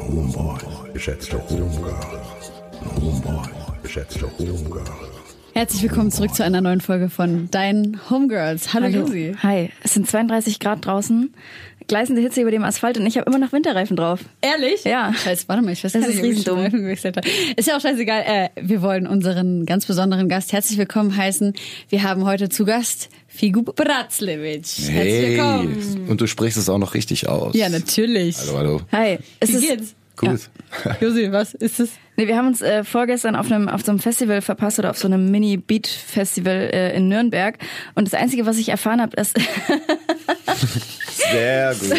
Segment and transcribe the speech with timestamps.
[0.00, 0.62] und Homeboys,
[0.94, 3.48] geschätzte Homegirls und Homeboys,
[3.82, 4.90] geschätzte Homegirls.
[5.52, 8.72] Herzlich willkommen zurück zu einer neuen Folge von Deinen Homegirls.
[8.72, 9.00] Hallo, Hallo.
[9.00, 9.34] Josi.
[9.42, 11.34] Hi, es sind 32 Grad draußen,
[11.86, 14.20] gleißende Hitze über dem Asphalt und ich habe immer noch Winterreifen drauf.
[14.40, 14.84] Ehrlich?
[14.84, 15.12] Ja.
[15.12, 17.28] Scheiße, warte mal, ich weiß Das gar ist nicht, ob ich gewechselt habe.
[17.56, 18.22] Ist ja auch scheißegal.
[18.26, 21.52] Äh, wir wollen unseren ganz besonderen Gast herzlich willkommen heißen.
[21.88, 23.10] Wir haben heute zu Gast
[23.40, 24.90] Figu Bratzlewitsch.
[24.90, 26.08] Herzlich willkommen.
[26.10, 27.54] Und du sprichst es auch noch richtig aus.
[27.54, 28.36] Ja, natürlich.
[28.36, 28.80] Hallo, hallo.
[28.92, 29.94] Hi, es Wie ist, geht's?
[30.14, 30.50] Gut.
[31.00, 31.88] Josi, was ist es?
[32.18, 34.98] nee, wir haben uns äh, vorgestern auf einem auf so einem Festival verpasst oder auf
[34.98, 37.56] so einem Mini Beat Festival äh, in Nürnberg
[37.94, 39.34] und das einzige, was ich erfahren habe, ist,
[41.32, 41.96] Sehr gut.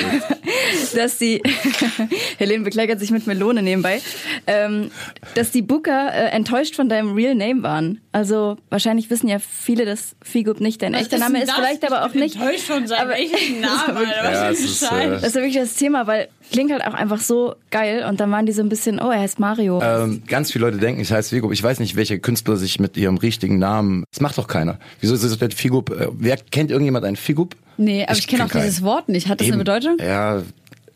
[0.96, 1.42] Dass die
[2.38, 4.02] Helene bekleckert sich mit Melone nebenbei,
[4.48, 4.92] ähm,
[5.36, 8.02] dass die Booker äh, enttäuscht von deinem Real Name waren.
[8.12, 12.14] Also wahrscheinlich wissen ja viele, dass Figub nicht dein echter Name ist, vielleicht aber auch
[12.14, 12.36] nicht.
[12.36, 14.24] Enttäuscht von seinem Aber- echten Namen, Alter.
[14.24, 16.94] Was Ja, ein ist, äh, Das ist ja wirklich das Thema, weil klingt halt auch
[16.94, 19.82] einfach so geil und dann waren die so ein bisschen, oh, er heißt Mario.
[19.82, 21.52] Ähm, ganz viele Leute denken, ich heiße Figup.
[21.54, 24.04] Ich weiß nicht, welche Künstler sich mit ihrem richtigen Namen.
[24.12, 24.78] Das macht doch keiner.
[25.00, 25.90] Wieso ist das Figup?
[25.92, 27.56] Äh, wer kennt irgendjemand einen Figup?
[27.78, 28.86] Nee, aber ich, kenne auch kenn dieses keinen.
[28.86, 29.28] Wort nicht.
[29.28, 29.60] Hat das eine Eben.
[29.60, 29.98] Bedeutung?
[30.00, 30.42] Ja,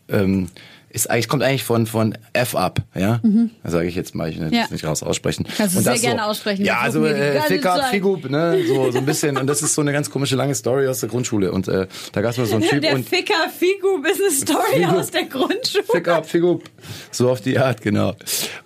[0.08, 0.48] ähm,
[0.88, 3.20] ist eigentlich kommt eigentlich von von F up, ja.
[3.62, 4.54] Da sage ich jetzt mal, ich will Mhm.
[4.54, 4.62] Ja.
[4.62, 5.44] das nicht raus aussprechen.
[5.56, 6.64] Kannst du sehr das gerne aussprechen.
[6.64, 7.90] Ja, also äh, ganze Fick up, Zeit.
[7.90, 9.36] Figup, ne, so so ein bisschen.
[9.36, 11.52] Und das ist so eine ganz komische lange Story aus der Grundschule.
[11.52, 14.30] Und äh, da gab es mal so einen Typ Der und Ficker Figu ist eine
[14.30, 14.90] Story Figu.
[14.98, 15.84] aus der Grundschule.
[15.92, 16.64] Fick up, Figup.
[17.10, 18.14] So auf die Art, genau.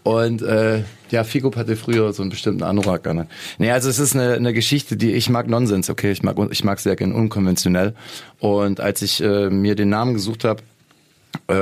[0.05, 3.27] Und äh, ja, Figup hatte früher so einen bestimmten Anorak an.
[3.59, 6.63] Nee, also es ist eine, eine Geschichte, die ich mag Nonsens, okay, ich mag ich
[6.63, 7.95] mag sehr gern unkonventionell.
[8.39, 10.63] Und als ich äh, mir den Namen gesucht habe,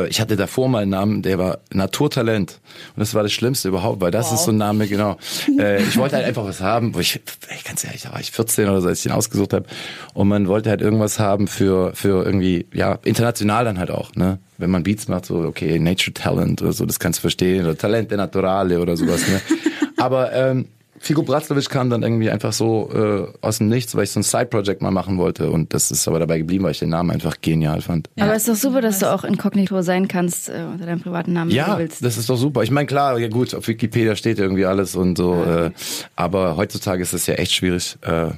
[0.09, 2.61] ich hatte davor mal einen Namen, der war Naturtalent.
[2.95, 5.17] Und das war das Schlimmste überhaupt, weil das ist so ein Name, genau.
[5.59, 8.31] Äh, ich wollte halt einfach was haben, wo ich, ey, ganz ehrlich, da war ich
[8.31, 9.67] 14 oder so, als ich den ausgesucht habe.
[10.15, 14.39] Und man wollte halt irgendwas haben für, für irgendwie, ja, international dann halt auch, ne?
[14.59, 17.77] Wenn man Beats macht, so, okay, Nature Talent oder so, das kannst du verstehen, oder
[17.77, 19.41] Talente Naturale oder sowas, ne?
[19.97, 20.67] Aber, ähm,
[21.01, 24.25] Figo Bratzlowitsch kam dann irgendwie einfach so äh, aus dem Nichts, weil ich so ein
[24.25, 25.51] Side-Project mal machen wollte.
[25.51, 28.11] Und das ist aber dabei geblieben, weil ich den Namen einfach genial fand.
[28.19, 31.33] aber es ist doch super, dass du auch inkognito sein kannst äh, unter deinem privaten
[31.33, 32.05] Namen, wenn Ja, du willst.
[32.05, 32.63] das ist doch super.
[32.63, 35.71] Ich meine, klar, ja gut, auf Wikipedia steht irgendwie alles und so, äh,
[36.17, 37.97] aber heutzutage ist es ja echt schwierig.
[38.03, 38.31] Äh,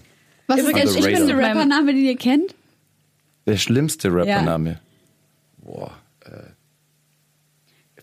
[0.47, 1.37] Was ist der Under schlimmste.
[1.37, 2.55] Rappername, den ihr kennt?
[3.47, 4.79] der schlimmste Rappername.
[5.65, 5.91] Boah.
[6.25, 6.31] Äh,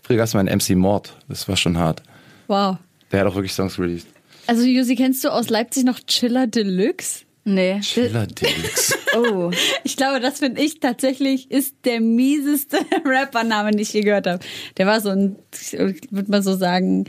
[0.02, 2.02] früher gab es mal einen MC Mord, das war schon hart.
[2.48, 2.76] Wow.
[3.12, 4.08] Der hat auch wirklich Songs released.
[4.48, 7.24] Also Josi, kennst du aus Leipzig noch Chiller Deluxe?
[7.44, 7.80] Nee.
[7.80, 8.94] Chiller Deluxe.
[9.16, 9.50] Oh.
[9.84, 12.76] Ich glaube, das finde ich tatsächlich ist der mieseste
[13.06, 14.40] Rappername, den ich je gehört habe.
[14.76, 15.72] Der war so ein, ich
[16.10, 17.04] würde mal so sagen,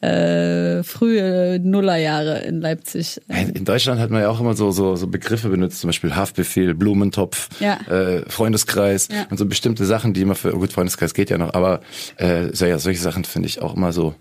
[0.00, 3.20] äh, frühe Nullerjahre in Leipzig.
[3.28, 6.74] In Deutschland hat man ja auch immer so, so, so Begriffe benutzt, zum Beispiel Haftbefehl,
[6.74, 7.78] Blumentopf, Ja.
[7.88, 9.26] äh, Freundeskreis Ja.
[9.30, 11.80] und so bestimmte Sachen, die immer für, gut, Freundeskreis geht ja noch, aber
[12.16, 14.14] äh, so, ja, solche Sachen finde ich auch immer so.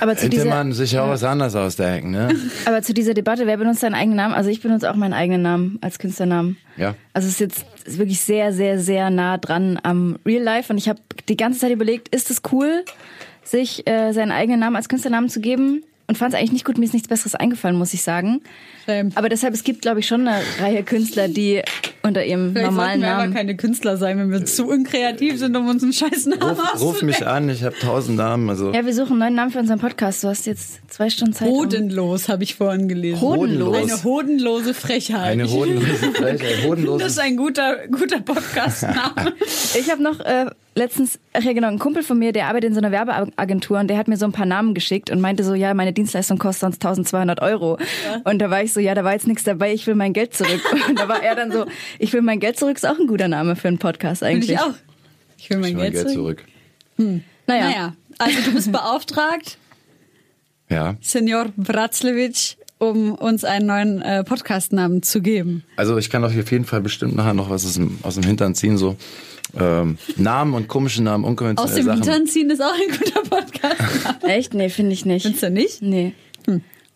[0.00, 2.28] Aber zu, Hätte dieser, man sich auch was anderes ausdenken, ne?
[2.66, 4.34] aber zu dieser Debatte, wer benutzt seinen eigenen Namen?
[4.34, 6.56] Also ich benutze auch meinen eigenen Namen als Künstlernamen.
[6.76, 6.94] Ja.
[7.12, 10.72] Also es ist jetzt ist wirklich sehr, sehr, sehr nah dran am Real Life.
[10.72, 12.84] Und ich habe die ganze Zeit überlegt, ist es cool,
[13.42, 15.82] sich äh, seinen eigenen Namen als Künstlernamen zu geben?
[16.12, 16.76] Und fand es eigentlich nicht gut.
[16.76, 18.42] Mir ist nichts Besseres eingefallen, muss ich sagen.
[18.84, 19.12] Shame.
[19.14, 21.62] Aber deshalb, es gibt, glaube ich, schon eine Reihe Künstler, die
[22.02, 23.32] unter ihrem Vielleicht normalen wir aber Namen.
[23.34, 27.02] keine Künstler sein, wenn wir zu unkreativ sind, um uns einen scheiß Namen Ruf, ruf
[27.02, 28.50] mich an, ich habe tausend Namen.
[28.50, 30.22] Also Ja, wir suchen einen neuen Namen für unseren Podcast.
[30.22, 31.48] Du hast jetzt zwei Stunden Zeit.
[31.48, 33.22] um- Hodenlos, habe ich vorhin gelesen.
[33.22, 33.74] Hodenlos.
[33.78, 35.22] Eine hodenlose Frechheit.
[35.32, 39.32] eine hodenlose Frechheit, das hodenloses ist ein guter, guter Podcast-Name.
[39.78, 42.74] Ich habe noch äh, letztens, ach ja genau, ein Kumpel von mir, der arbeitet in
[42.74, 45.54] so einer Werbeagentur und der hat mir so ein paar Namen geschickt und meinte so,
[45.54, 47.78] ja, meine Dienstleistung kostet sonst 1200 Euro.
[48.24, 50.34] Und da war ich so, ja, da war jetzt nichts dabei, ich will mein Geld
[50.34, 50.60] zurück.
[50.88, 51.66] Und da war er dann so,
[51.98, 54.50] ich will mein Geld zurück, ist auch ein guter Name für einen Podcast Finde eigentlich.
[54.52, 54.74] ich auch.
[55.38, 56.44] Ich will mein, Ich mein Geld, zurück.
[56.96, 59.58] Naja, Naja, also du bist beauftragt,
[60.68, 65.64] Ja, Senior Bratzlewitsch, um uns einen neuen äh, Podcast-Namen zu geben.
[65.76, 68.54] also ich kann auf jeden Fall bestimmt nachher noch was aus dem, aus dem Hintern
[68.54, 68.96] ziehen, so
[69.58, 72.02] ähm, Namen und komische Namen, Aus unkonventionelle dem Sachen.
[72.02, 74.24] Hintern ziehen ist auch ein guter Podcast.
[74.26, 74.54] echt?
[74.54, 75.22] Nee, finde ich nicht.
[75.22, 75.82] Findest du nicht?
[75.82, 76.14] Nee.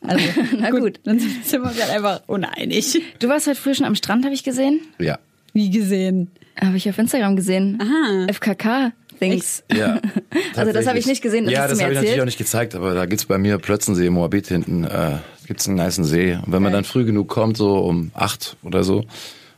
[0.01, 0.25] Also,
[0.59, 1.01] Na gut.
[1.05, 3.01] Dann sind wir uns halt einfach uneinig.
[3.19, 4.81] Du warst heute früh schon am Strand, habe ich gesehen.
[4.99, 5.19] Ja,
[5.53, 6.31] Wie gesehen.
[6.61, 7.79] Habe ich auf Instagram gesehen.
[7.81, 8.27] Aha.
[8.33, 9.65] FKK-Things.
[9.75, 10.01] ja.
[10.55, 12.75] Also das habe ich nicht gesehen, das ja, das habe ich natürlich auch nicht gezeigt,
[12.75, 16.33] aber da gibt's bei mir Plötzensee, Moabit hinten, äh, gibt's einen niceen See.
[16.35, 19.05] Und wenn man dann früh genug kommt, so um acht oder so,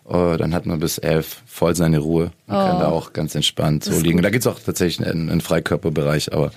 [0.09, 2.31] äh, dann hat man bis elf voll seine Ruhe.
[2.47, 2.81] Man kann Oh.
[2.81, 4.23] da auch ganz entspannt so liegen.
[4.23, 6.51] Da gibt's auch tatsächlich einen, einen Freikörperbereich, aber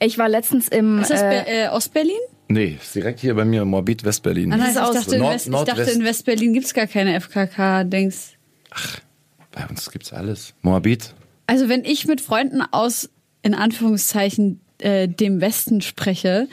[0.00, 1.00] Ich war letztens im...
[1.00, 2.16] Ist das äh, äh, Ostberlin?
[2.48, 4.52] nee, ist direkt hier bei mir, Moabit, Westberlin.
[4.52, 8.32] Ah, ich, dachte, so Nord- West, ich dachte, in Westberlin gibt's gar keine FKK-Dings.
[9.52, 10.54] Bei uns gibt's alles.
[10.62, 11.14] Moabit.
[11.46, 13.08] Also wenn ich mit Freunden aus,
[13.42, 16.48] in Anführungszeichen, äh, dem Westen spreche,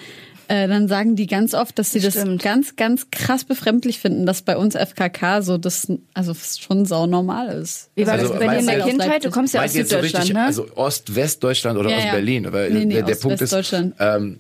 [0.52, 2.44] äh, dann sagen die ganz oft, dass sie das Stimmt.
[2.44, 7.48] ganz, ganz krass befremdlich finden, dass bei uns FKK so das, also schon sau normal
[7.48, 7.90] ist.
[7.96, 9.24] Wie war Also, das bei dir in der Kindheit?
[9.24, 10.46] Du kommst ja aus jetzt so Süddeutschland, richtig, ne?
[10.46, 12.12] also Ost-West-Deutschland oder Ja, aus ja.
[12.12, 12.46] Berlin?
[12.48, 13.96] Aber Nee, nee, der, der Punkt ist, Ost-West-Deutschland.
[14.00, 14.40] ähm,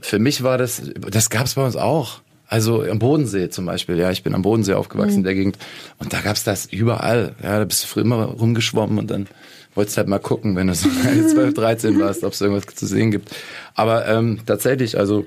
[0.00, 2.20] für mich war das, das gab's bei uns auch.
[2.48, 5.18] Also am Bodensee zum Beispiel, ja, ich bin am Bodensee aufgewachsen Mhm.
[5.18, 5.58] in der Gegend
[5.98, 7.34] und da gab's das überall.
[7.42, 9.26] Ja, da bist du früher immer rumgeschwommen und dann
[9.74, 10.88] wolltest halt mal gucken, wenn du so
[11.28, 13.30] 12, 13 warst, ob es irgendwas zu sehen gibt.
[13.74, 15.26] Aber ähm, tatsächlich, also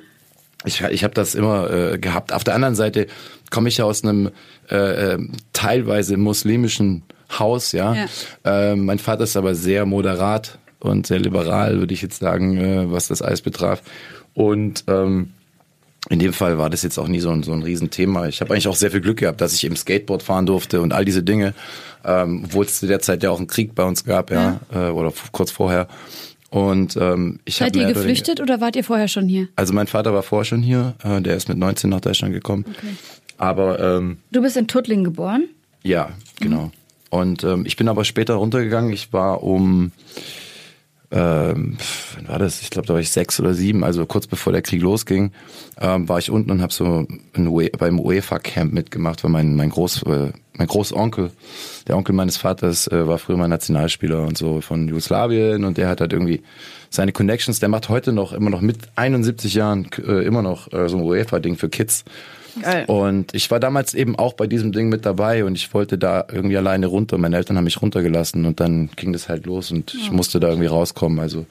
[0.66, 2.34] ich, ich habe das immer äh, gehabt.
[2.34, 3.08] Auf der anderen Seite
[3.50, 4.32] komme ich ja aus einem
[4.70, 7.04] äh, äh, teilweise muslimischen
[7.38, 7.96] Haus, ja.
[7.96, 8.72] Ja.
[8.72, 12.92] Äh, mein Vater ist aber sehr moderat und sehr liberal, würde ich jetzt sagen, äh,
[12.92, 13.82] was das alles betraf.
[14.34, 15.32] Und ähm,
[16.10, 18.28] in dem Fall war das jetzt auch nie so ein, so ein Riesenthema.
[18.28, 20.94] Ich habe eigentlich auch sehr viel Glück gehabt, dass ich eben Skateboard fahren durfte und
[20.94, 21.54] all diese Dinge,
[22.06, 24.90] ähm, obwohl es zu der Zeit ja auch einen Krieg bei uns gab, ja, Äh,
[24.90, 25.88] oder kurz vorher.
[26.50, 29.48] Und ähm, ich Seid habe ihr mehr oder geflüchtet oder wart ihr vorher schon hier?
[29.56, 32.66] also mein Vater war vorher schon hier, äh, der ist mit 19 nach Deutschland gekommen.
[33.38, 35.48] Aber ähm, Du bist in Tuttlingen geboren?
[35.84, 36.10] ja,
[36.40, 36.72] genau.
[37.12, 38.94] Und ähm, ich bin aber später runtergegangen.
[38.94, 39.92] Ich war um,
[41.12, 41.78] ähm,
[42.16, 42.62] wann war das?
[42.62, 45.32] Ich glaube, da war ich sechs oder sieben, also kurz bevor der Krieg losging,
[45.80, 50.04] ähm, war ich unten und habe so ein beim UEFA-Camp mitgemacht, weil mein mein Groß
[50.04, 51.32] äh, mein Großonkel,
[51.88, 55.88] der Onkel meines Vaters, äh, war früher mal Nationalspieler und so von Jugoslawien und der
[55.88, 56.44] hat halt irgendwie
[56.90, 57.60] seine Connections.
[57.60, 61.04] Der macht heute noch immer noch mit 71 Jahren äh, immer noch äh, so ein
[61.04, 62.04] UEFA-Ding für Kids.
[62.62, 62.86] Geil.
[62.86, 66.26] Und ich war damals eben auch bei diesem Ding mit dabei und ich wollte da
[66.32, 67.18] irgendwie alleine runter.
[67.18, 70.50] Meine Eltern haben mich runtergelassen und dann ging das halt los und ich musste da
[70.50, 71.20] irgendwie rauskommen.
[71.20, 71.46] Also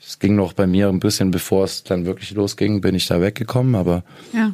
[0.00, 3.20] es ging noch bei mir ein bisschen, bevor es dann wirklich losging, bin ich da
[3.20, 4.52] weggekommen, aber Ja.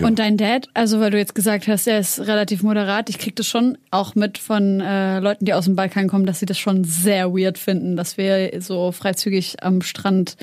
[0.00, 0.06] Ja.
[0.06, 3.36] Und dein Dad, also weil du jetzt gesagt hast, er ist relativ moderat, ich krieg
[3.36, 6.58] das schon auch mit von äh, Leuten, die aus dem Balkan kommen, dass sie das
[6.58, 10.36] schon sehr weird finden, dass wir so freizügig am Strand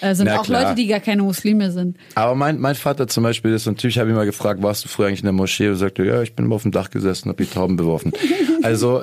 [0.00, 0.26] äh, sind.
[0.26, 0.62] Na auch klar.
[0.62, 1.96] Leute, die gar keine Muslime sind.
[2.14, 5.08] Aber mein, mein Vater zum Beispiel ist natürlich, habe ich mal gefragt, warst du früher
[5.08, 5.68] eigentlich in der Moschee?
[5.68, 8.12] Und sagte, ja, ich bin immer auf dem Dach gesessen, habe die Tauben beworfen.
[8.62, 9.02] also,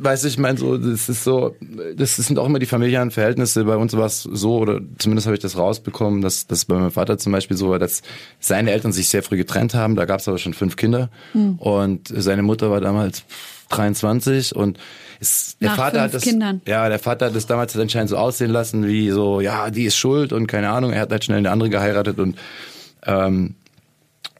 [0.00, 1.54] weißt du, ich meine, so, das ist so,
[1.96, 3.64] das sind auch immer die familiären Verhältnisse.
[3.64, 6.90] Bei uns war es so, oder zumindest habe ich das rausbekommen, dass das bei meinem
[6.90, 8.02] Vater zum Beispiel so war, dass
[8.40, 9.96] seine Eltern sich sehr früh getrennt haben.
[9.96, 11.10] Da gab es aber schon fünf Kinder.
[11.58, 13.24] Und seine Mutter war damals
[13.70, 14.78] 23 und
[15.22, 16.60] es, der Nach Vater hat das, Kindern.
[16.66, 19.96] ja, der Vater hat das damals anscheinend so aussehen lassen, wie so, ja, die ist
[19.96, 20.92] schuld und keine Ahnung.
[20.92, 22.36] Er hat halt schnell eine andere geheiratet und
[23.06, 23.54] ähm,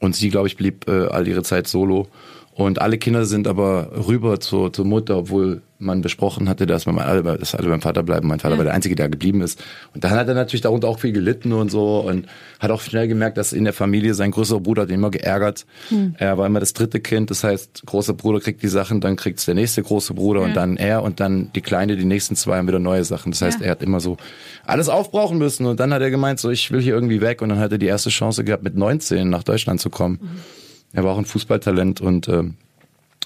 [0.00, 2.08] und sie, glaube ich, blieb äh, all ihre Zeit solo.
[2.54, 6.98] Und alle Kinder sind aber rüber zur, zur Mutter, obwohl man besprochen hatte, dass man
[6.98, 8.28] alle, dass alle beim Vater bleiben.
[8.28, 8.58] Mein Vater Ja.
[8.58, 9.62] war der Einzige, der geblieben ist.
[9.94, 12.26] Und dann hat er natürlich darunter auch viel gelitten und so und
[12.60, 15.66] hat auch schnell gemerkt, dass in der Familie sein größerer Bruder hat ihn immer geärgert.
[15.88, 16.14] Hm.
[16.18, 19.44] Er war immer das dritte Kind, das heißt, großer Bruder kriegt die Sachen, dann kriegt's
[19.44, 20.46] der nächste große Bruder Ja.
[20.46, 23.32] und dann er und dann die Kleine, die nächsten zwei haben wieder neue Sachen.
[23.32, 23.66] Das heißt, Ja.
[23.66, 24.16] er hat immer so
[24.64, 27.48] alles aufbrauchen müssen und dann hat er gemeint, so ich will hier irgendwie weg und
[27.48, 30.18] dann hat er die erste Chance gehabt, mit 19 nach Deutschland zu kommen.
[30.22, 30.28] Mhm.
[30.94, 32.54] Er war auch ein Fußballtalent und ähm,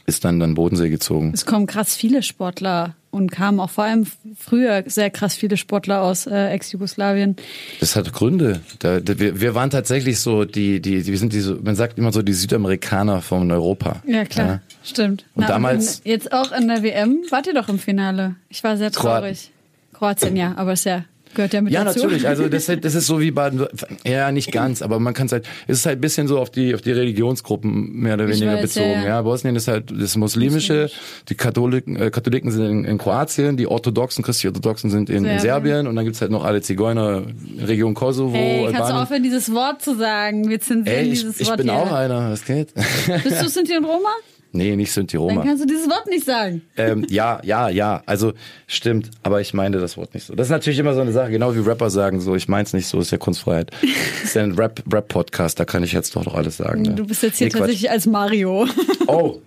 [0.06, 1.32] ist dann dann Bodensee gezogen.
[1.34, 4.06] Es kommen krass viele Sportler und kamen auch vor allem
[4.38, 7.36] früher sehr krass viele Sportler aus äh, Ex-Jugoslawien.
[7.80, 8.60] Das hat Gründe.
[8.78, 11.98] Da, da, wir, wir waren tatsächlich so die, die, die wir sind diese, man sagt
[11.98, 14.02] immer so die Südamerikaner von Europa.
[14.06, 14.46] Ja, klar.
[14.46, 14.60] Ja.
[14.84, 15.24] Stimmt.
[15.34, 18.36] Und damals- in, jetzt auch in der WM wart ihr doch im Finale.
[18.48, 19.50] Ich war sehr traurig.
[19.92, 21.04] Kroatien, ja, aber ist ja,
[21.36, 22.00] gehört ja mit Ja, dazu.
[22.00, 22.26] natürlich.
[22.26, 23.64] Also das, das ist so wie Baden,
[24.04, 26.50] ja nicht ganz, aber man kann es halt, es ist halt ein bisschen so auf
[26.50, 28.90] die auf die Religionsgruppen mehr oder Ich weniger weiß, bezogen.
[28.90, 29.22] ja, Ja, ja.
[29.22, 30.90] Bosnien ist halt das muslimische,
[31.28, 35.40] die Katholiken, äh, Katholiken sind in, in Kroatien, die orthodoxen, christlich-orthodoxen sind in, in Serbien.
[35.40, 37.22] Serbien und dann gibt's halt noch alle Zigeuner
[37.60, 40.48] Region Kosovo, Hey, kannst du aufhören, dieses Wort zu sagen?
[40.48, 41.76] Wir zensieren Ey, ich, dieses ich Wort bin hier.
[41.78, 42.72] auch einer, was geht?
[42.74, 44.08] Bist du Sinti und Roma?
[44.52, 46.62] nee, nicht Sinti Dann kannst du dieses Wort nicht sagen.
[46.76, 48.02] Ähm, ja, ja, ja.
[48.06, 48.34] Also
[48.66, 50.34] stimmt, aber ich meine das Wort nicht so.
[50.34, 52.86] Das ist natürlich immer so eine Sache, genau wie Rapper sagen so, ich meins nicht
[52.86, 53.70] so, ist ja Kunstfreiheit.
[53.80, 56.82] Das ist ja ein Rap, Rap-Podcast, da kann ich jetzt doch doch alles sagen.
[56.82, 56.94] Ne?
[56.94, 58.66] Du bist jetzt hier Nee, tatsächlich als Mario.
[59.06, 59.40] Oh.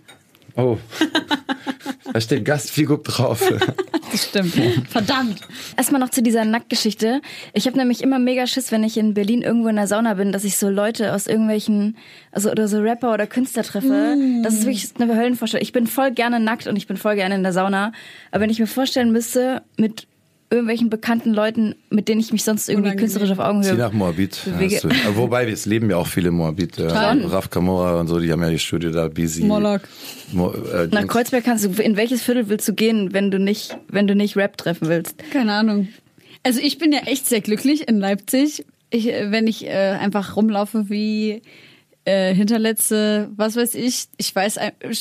[0.59, 0.77] Oh.
[2.11, 3.53] Da steht Gastfigur drauf.
[4.11, 4.53] Das stimmt.
[4.89, 5.41] Verdammt.
[5.77, 7.21] Erstmal noch zu dieser Nacktgeschichte.
[7.53, 10.31] Ich habe nämlich immer mega Schiss, wenn ich in Berlin irgendwo in der Sauna bin,
[10.31, 11.97] dass ich so Leute aus irgendwelchen,
[12.31, 14.17] also oder so Rapper oder Künstler treffe.
[14.43, 15.61] Das ist wirklich eine Höllenvorstellung.
[15.61, 17.91] Ich bin voll gerne nackt und ich bin voll gerne in der Sauna.
[18.31, 20.07] Aber wenn ich mir vorstellen müsste, mit
[20.51, 22.99] irgendwelchen bekannten Leuten, mit denen ich mich sonst irgendwie Unangenehm.
[23.01, 24.41] künstlerisch auf Zieh Augenhöhe nach Moabit.
[24.45, 24.81] Bewege-.
[25.05, 26.79] Aber Wobei, es leben ja auch viele Moabit.
[26.79, 26.87] Äh.
[26.87, 29.43] Raf Kamora und so, die haben ja die Studie da, Busy.
[29.43, 29.81] Moloch.
[30.31, 31.07] Mo, äh, Nach.
[31.07, 34.35] Kreuzberg kannst du, in welches Viertel willst du gehen, wenn du nicht, wenn du nicht
[34.35, 35.15] Rap treffen willst?
[35.31, 35.89] Keine Ahnung.
[36.43, 40.35] Also ich bin ja echt sehr glücklich in Leipzig, ich, äh, wenn ich äh, einfach
[40.35, 41.41] rumlaufe wie
[42.09, 44.07] äh, hinterletzte, was weiß ich.
[44.17, 44.57] Ich weiß,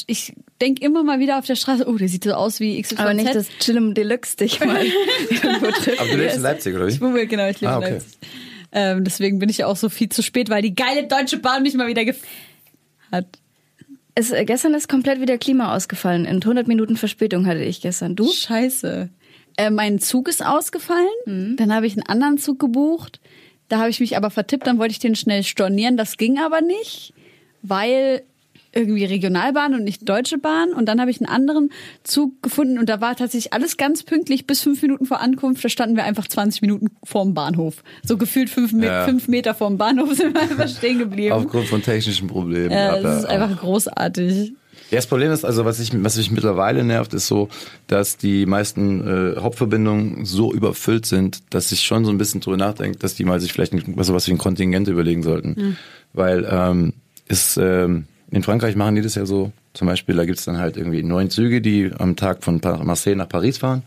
[0.06, 3.00] ich denke immer mal wieder auf der Straße, oh, der sieht so aus wie XYZ.
[3.00, 4.84] Aber nicht das Chillum Deluxe dich mal
[5.30, 6.00] irgendwo trifft.
[6.00, 6.92] Aber du lebst in Leipzig, oder wie?
[6.92, 7.92] Ich wohne, genau, ich lebe Ah, in okay.
[7.94, 8.18] Leipzig.
[8.72, 11.62] Ähm, deswegen bin ich ja auch so viel zu spät, weil die geile Deutsche Bahn
[11.62, 12.20] mich mal wieder gef
[13.10, 13.26] hat.
[14.14, 16.26] Es, äh, gestern ist komplett wieder Klima ausgefallen.
[16.26, 18.16] In 100 Minuten Verspätung hatte ich gestern.
[18.16, 18.30] Du?
[18.30, 19.08] Scheiße.
[19.56, 21.56] Äh, mein Zug ist ausgefallen.
[21.56, 23.20] Dann habe ich einen anderen Zug gebucht.
[23.68, 25.96] Da habe ich mich aber vertippt, dann wollte ich den schnell stornieren.
[25.96, 27.12] Das ging aber nicht,
[27.62, 28.22] weil
[28.72, 30.72] irgendwie Regionalbahn und nicht Deutsche Bahn.
[30.72, 31.70] Und dann habe ich einen anderen
[32.04, 35.64] Zug gefunden und da war tatsächlich alles ganz pünktlich bis fünf Minuten vor Ankunft.
[35.64, 37.82] Da standen wir einfach 20 Minuten vorm Bahnhof.
[38.04, 39.04] So gefühlt fünf, Me Ja.
[39.04, 41.32] fünf Meter vorm Bahnhof sind wir einfach stehen geblieben.
[41.32, 42.70] Aufgrund von technischen Problemen.
[42.70, 44.52] ja, das ist einfach großartig.
[44.90, 47.48] Ja, das Problem ist, also was, ich, was mich mittlerweile nervt, ist so,
[47.88, 52.56] dass die meisten äh, Hauptverbindungen so überfüllt sind, dass ich schon so ein bisschen drüber
[52.56, 55.76] nachdenke, dass die mal sich vielleicht ein, was, was wie ein Kontingent überlegen sollten.
[56.14, 56.94] Weil ähm,
[57.28, 60.76] ist, ähm, in Frankreich machen die das ja so, zum Beispiel, da gibt's dann halt
[60.76, 63.82] irgendwie neun Züge, die am Tag von Marseille nach Paris fahren.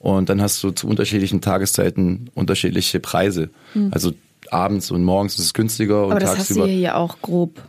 [0.00, 3.50] Und dann hast du zu unterschiedlichen Tageszeiten unterschiedliche Preise.
[3.90, 4.12] Also
[4.50, 6.66] abends und morgens ist es günstiger und Aber das hast du tagsüber.
[6.66, 7.62] hier ja auch grob.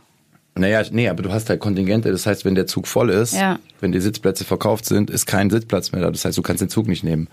[0.60, 2.12] Naja, nee, aber du hast halt Kontingente.
[2.12, 3.58] Das heißt, wenn der Zug voll ist, Ja.
[3.80, 6.10] wenn die Sitzplätze verkauft sind, ist kein Sitzplatz mehr da.
[6.10, 7.28] Das heißt, du kannst den Zug nicht nehmen.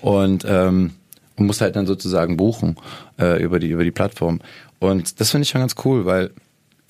[0.00, 0.90] Und ähm,
[1.36, 2.76] und musst halt dann sozusagen buchen
[3.18, 4.40] äh, über die über die Plattform.
[4.80, 6.30] Und das finde ich schon ganz cool, weil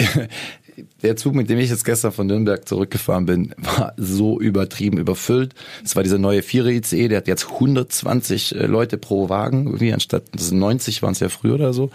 [1.02, 5.54] der Zug, mit dem ich jetzt gestern von Nürnberg zurückgefahren bin, war so übertrieben überfüllt.
[5.84, 9.92] Es war dieser neue Vierer ICE, der hat jetzt 120 äh, Leute pro Wagen, irgendwie
[9.92, 11.90] anstatt das sind 90 waren es ja früher oder so.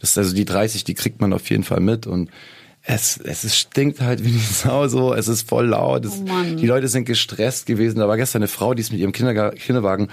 [0.00, 2.30] Das ist also die 30, die kriegt man auf jeden Fall mit und
[2.84, 6.56] es, es ist, stinkt halt wie die Sau so, es ist voll laut, es, Oh
[6.56, 7.98] die Leute sind gestresst gewesen.
[7.98, 10.08] Da war gestern eine Frau, die ist mit ihrem Kinderwagen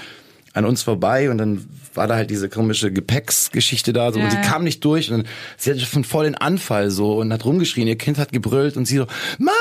[0.54, 4.32] an uns vorbei und dann war da halt diese komische Gepäcksgeschichte da so Ja, und
[4.32, 4.44] sie ja.
[4.44, 5.26] kam nicht durch und
[5.58, 8.86] sie hatte schon voll den Anfall so und hat rumgeschrien, ihr Kind hat gebrüllt und
[8.86, 9.06] sie so,
[9.38, 9.54] Mann,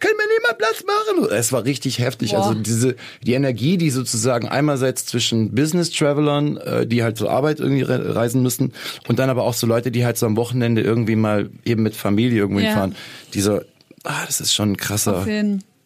[0.00, 1.28] kann mir niemand Platz machen?
[1.36, 2.38] Es war richtig heftig, Boah.
[2.46, 7.82] also diese, die Energie, die sozusagen einerseits zwischen Business-Travelern, äh, die halt zur Arbeit irgendwie
[7.82, 8.72] re reisen müssen
[9.08, 11.94] und dann aber auch so Leute, die halt so am Wochenende irgendwie mal eben mit
[11.94, 12.66] Familie irgendwo Ja.
[12.68, 12.96] hinfahren,
[13.34, 13.62] dieser,
[14.04, 15.26] ah, das ist schon ein krasser.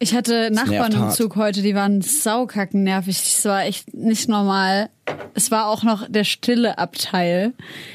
[0.01, 1.11] Ich hatte Nachbarn im.
[1.11, 3.17] Zug heute, die waren saukacken nervig.
[3.37, 4.91] Es war echt nicht normal.
[5.35, 7.53] Es war auch noch der stille Abteil.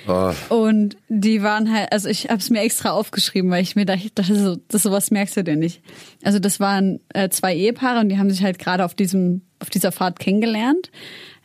[0.08, 0.32] Oh.
[0.50, 4.12] Und die waren halt, also ich habe es mir extra aufgeschrieben, weil ich mir dachte,
[4.24, 5.82] so, das sowas merkst du dir nicht.
[6.24, 9.70] Also das waren äh, zwei Ehepaare und die haben sich halt gerade auf diesem auf
[9.70, 10.92] dieser Fahrt kennengelernt.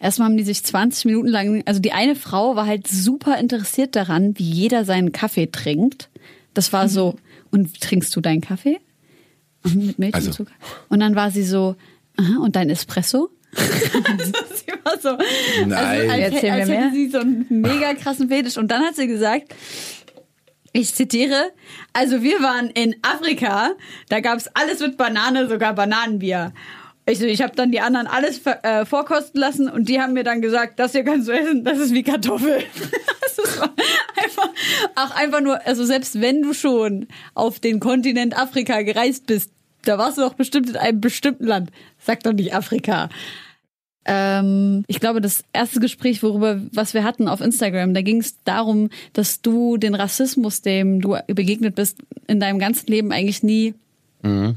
[0.00, 3.94] Erstmal haben die sich 20 Minuten lang, also die eine Frau war halt super interessiert
[3.96, 6.10] daran, wie jeder seinen Kaffee trinkt.
[6.52, 7.14] Das war so,
[7.52, 8.80] und wie trinkst du deinen Kaffee?
[9.64, 10.52] Mhm, Mit Milch Also- und Zucker.
[10.88, 11.76] Und dann war sie so,
[12.16, 13.30] aha, und dein Espresso?
[13.52, 15.16] sie war so,
[15.66, 15.72] Nein.
[15.72, 16.80] also als, Erzähl mir als mehr.
[16.82, 18.56] hätte sie so einen mega krassen Fetisch.
[18.58, 19.54] Und dann hat sie gesagt,
[20.72, 21.52] ich zitiere,
[21.92, 23.70] also wir waren in Afrika,
[24.08, 26.52] da gab's alles mit Banane, sogar Bananenbier.
[27.06, 30.24] Ich, so, ich habe dann die anderen alles äh, vorkosten lassen und die haben mir
[30.24, 32.62] dann gesagt, das hier kannst du essen, das ist wie Kartoffel.
[33.36, 33.74] das war
[34.22, 34.50] einfach,
[34.94, 39.52] auch einfach nur, also selbst wenn du schon auf den Kontinent Afrika gereist bist,
[39.84, 41.70] Da warst du doch bestimmt in einem bestimmten Land.
[41.98, 43.08] Sag doch nicht Afrika.
[44.04, 48.42] Ähm, ich glaube, das erste Gespräch, worüber, was wir hatten auf Instagram, da ging es
[48.44, 53.74] darum, dass du den Rassismus, dem du begegnet bist, in deinem ganzen Leben eigentlich nie
[54.22, 54.56] mhm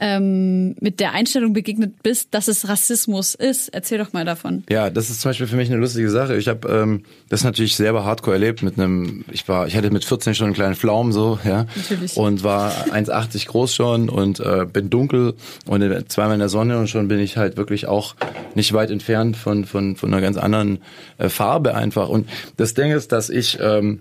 [0.00, 3.68] ähm, mit der Einstellung begegnet bist, dass es Rassismus ist.
[3.68, 4.64] Erzähl doch mal davon.
[4.70, 6.36] Ja, das ist zum Beispiel für mich eine lustige Sache.
[6.36, 10.04] Ich habe ähm, das natürlich selber hardcore erlebt mit einem, ich war, ich hatte mit
[10.04, 11.66] 14 schon einen kleinen Pflaumen so, ja.
[11.76, 12.16] Natürlich.
[12.16, 15.34] Und war 1,80 groß schon und äh, bin dunkel
[15.66, 18.14] und zweimal in der Sonne und schon bin ich halt wirklich auch
[18.54, 20.78] nicht weit entfernt von, von, von einer ganz anderen
[21.18, 22.08] äh, Farbe einfach.
[22.08, 22.26] Und
[22.56, 24.00] das Ding ist, dass ich ähm,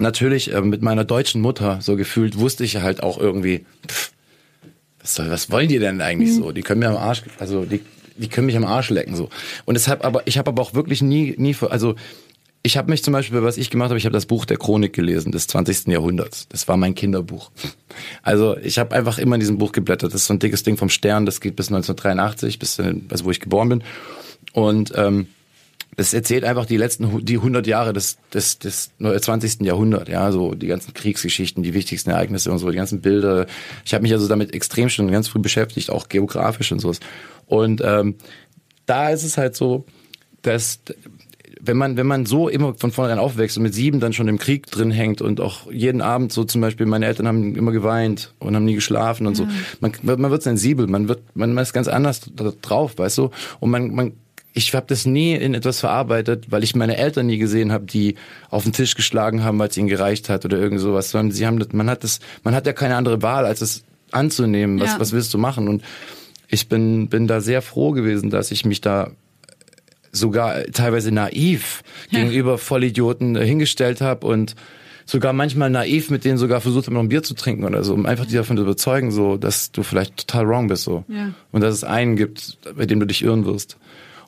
[0.00, 4.10] natürlich äh, mit meiner deutschen Mutter so gefühlt wusste ich halt auch irgendwie, pff,
[5.00, 6.42] was, soll, was wollen die denn eigentlich mhm.
[6.42, 6.52] so?
[6.52, 7.80] Die können mir am Arsch, also die,
[8.16, 9.28] die können mich am Arsch lecken so.
[9.64, 11.94] Und deshalb aber, ich habe aber auch wirklich nie, nie, also
[12.62, 14.92] ich habe mich zum Beispiel, was ich gemacht habe, ich habe das Buch der Chronik
[14.92, 15.86] gelesen des 20.
[15.86, 16.46] Jahrhunderts.
[16.48, 17.50] Das war mein Kinderbuch.
[18.22, 20.12] Also ich habe einfach immer in diesem Buch geblättert.
[20.12, 23.30] Das ist so ein dickes Ding vom Stern, das geht bis 1983, bis also wo
[23.30, 23.82] ich geboren bin.
[24.52, 25.28] Und ähm,
[26.00, 29.60] das erzählt einfach die letzten die 100 Jahre des, des, des 20.
[29.60, 33.44] Jahrhunderts, ja, so die ganzen Kriegsgeschichten, die wichtigsten Ereignisse und so, die ganzen Bilder.
[33.84, 37.00] Ich habe mich also damit extrem schon ganz früh beschäftigt, auch geografisch und sowas.
[37.44, 38.14] Und ähm,
[38.86, 39.84] da ist es halt so,
[40.40, 40.80] dass
[41.60, 44.38] wenn man, wenn man so immer von vornherein aufwächst und mit sieben dann schon im
[44.38, 48.32] Krieg drin hängt und auch jeden Abend so zum Beispiel, meine Eltern haben immer geweint
[48.38, 49.44] und haben nie geschlafen und ja.
[49.44, 49.50] so.
[49.80, 52.22] Man, man wird sensibel, man wird, man ist ganz anders
[52.62, 53.30] drauf, weißt du?
[53.58, 54.12] Und man, man
[54.52, 58.16] ich habe das nie in etwas verarbeitet, weil ich meine Eltern nie gesehen habe, die
[58.50, 61.10] auf den Tisch geschlagen haben, weil es ihnen gereicht hat oder irgend sowas.
[61.10, 63.84] Sondern sie haben das, man hat das, man hat ja keine andere Wahl, als es
[64.10, 64.80] anzunehmen.
[64.80, 65.00] Was, ja.
[65.00, 65.68] was willst du machen?
[65.68, 65.82] Und
[66.48, 69.12] ich bin, bin da sehr froh gewesen, dass ich mich da
[70.12, 72.20] sogar teilweise naiv ja.
[72.20, 74.56] gegenüber Vollidioten hingestellt habe und
[75.06, 77.94] sogar manchmal naiv mit denen sogar versucht habe, noch ein Bier zu trinken oder so,
[77.94, 81.04] um einfach die davon zu überzeugen, so, dass du vielleicht total wrong bist, so.
[81.08, 81.32] Ja.
[81.52, 83.76] Und dass es einen gibt, bei dem du dich irren wirst.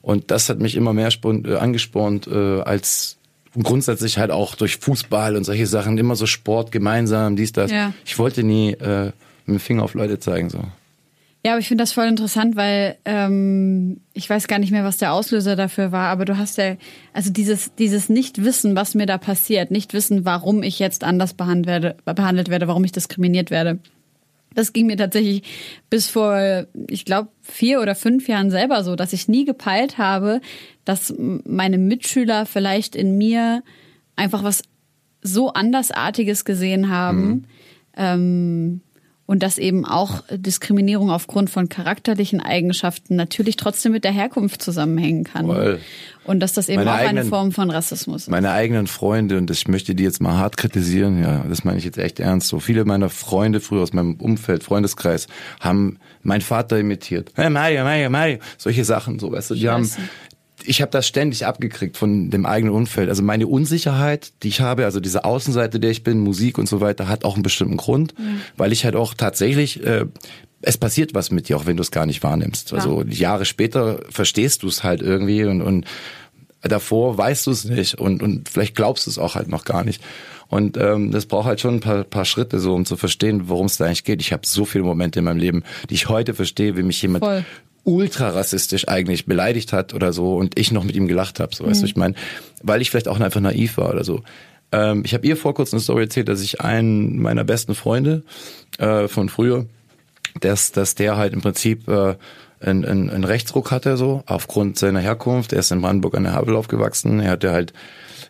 [0.02, 3.16] Und das hat mich immer mehr äh, angespornt, äh, als
[3.60, 7.70] grundsätzlich halt auch durch Fußball und solche Sachen, immer so Sport gemeinsam, dies, das.
[7.70, 7.92] Ja.
[8.04, 9.12] Ich wollte nie äh,
[9.46, 10.50] mit dem Finger auf Leute zeigen.
[10.50, 10.64] so.
[11.44, 14.98] Ja, aber ich finde das voll interessant, weil ähm, ich weiß gar nicht mehr, was
[14.98, 16.76] der Auslöser dafür war, aber du hast ja,
[17.12, 21.66] also dieses, dieses Nicht-Wissen, was mir da passiert, nicht wissen, warum ich jetzt anders behandelt
[21.66, 23.80] werde, behandelt werde, warum ich diskriminiert werde.
[24.54, 25.42] Das ging mir tatsächlich
[25.90, 30.40] bis vor, ich glaube, vier oder fünf Jahren selber so, dass ich nie gepeilt habe,
[30.84, 33.62] dass meine Mitschüler vielleicht in mir
[34.16, 34.62] einfach was
[35.22, 37.26] so andersartiges gesehen haben.
[37.26, 37.44] Mhm.
[37.96, 38.80] Ähm,
[39.32, 45.24] und dass eben auch Diskriminierung aufgrund von charakterlichen Eigenschaften natürlich trotzdem mit der Herkunft zusammenhängen
[45.24, 45.46] kann.
[45.46, 45.80] Voll.
[46.24, 48.28] Und dass das eben meine auch eigenen, eine Form von Rassismus ist.
[48.28, 51.84] Meine eigenen Freunde, und ich möchte die jetzt mal hart kritisieren, ja, das meine ich
[51.86, 52.48] jetzt echt ernst.
[52.48, 55.28] So viele meiner Freunde früher aus meinem Umfeld, Freundeskreis,
[55.60, 57.32] haben meinen Vater imitiert.
[57.34, 58.36] Hey Mario, Mario, Mario.
[58.58, 59.96] Solche Sachen, so, weißt du, die Scheiße.
[59.96, 60.10] haben,
[60.66, 63.08] ich habe das ständig abgekriegt von dem eigenen Umfeld.
[63.08, 66.80] Also meine Unsicherheit, die ich habe, also diese Außenseite, der ich bin, Musik und so
[66.80, 68.24] weiter, hat auch einen bestimmten Grund, ja.
[68.56, 70.06] weil ich halt auch tatsächlich äh,
[70.62, 72.72] es passiert was mit dir, auch wenn du es gar nicht wahrnimmst.
[72.72, 75.86] Also Jahre später verstehst du es halt irgendwie und, und
[76.62, 79.84] davor weißt du es nicht und, und vielleicht glaubst du es auch halt noch gar
[79.84, 80.02] nicht.
[80.48, 83.66] Und ähm, das braucht halt schon ein paar, paar Schritte, so um zu verstehen, worum
[83.66, 84.20] es da eigentlich geht.
[84.20, 87.24] Ich habe so viele Momente in meinem Leben, die ich heute verstehe, wie mich jemand
[87.24, 87.44] Voll
[87.84, 91.64] ultra rassistisch eigentlich beleidigt hat oder so und ich noch mit ihm gelacht habe, so
[91.64, 91.70] mhm.
[91.70, 91.88] weißt du, mhm.
[91.88, 92.14] ich meine,
[92.62, 94.22] weil ich vielleicht auch einfach naiv war oder so.
[94.72, 98.22] Ähm, ich habe ihr vor kurzem eine Story erzählt, dass ich einen meiner besten Freunde
[98.78, 99.66] äh, von früher,
[100.40, 102.14] dass, dass der halt im Prinzip äh,
[102.60, 105.52] einen, einen, einen Rechtsruck hatte, so aufgrund seiner Herkunft.
[105.52, 107.20] Er ist in Brandenburg an der Havel aufgewachsen.
[107.20, 107.72] Er hatte halt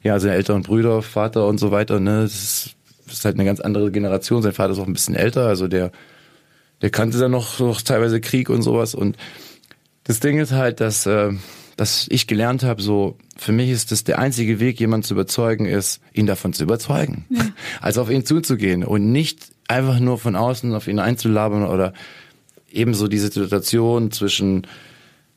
[0.03, 2.01] ja seine älteren Brüder, Vater und so weiter.
[2.01, 4.43] Ne, das ist, das ist halt eine ganz andere Generation.
[4.43, 5.93] Sein Vater ist auch ein bisschen älter, also der
[6.83, 8.95] der kannte dann noch, noch teilweise Krieg und sowas.
[8.95, 9.17] Und
[10.05, 11.31] das Ding ist halt, dass, äh,
[11.77, 15.65] dass ich gelernt habe, so für mich ist das der einzige Weg, jemanden zu überzeugen,
[15.65, 17.25] ist, ihn davon zu überzeugen.
[17.31, 17.47] Ja.
[17.81, 21.95] Also auf ihn zuzugehen und nicht einfach nur von außen auf ihn einzulabern oder
[22.71, 24.67] eben so diese Situation zwischen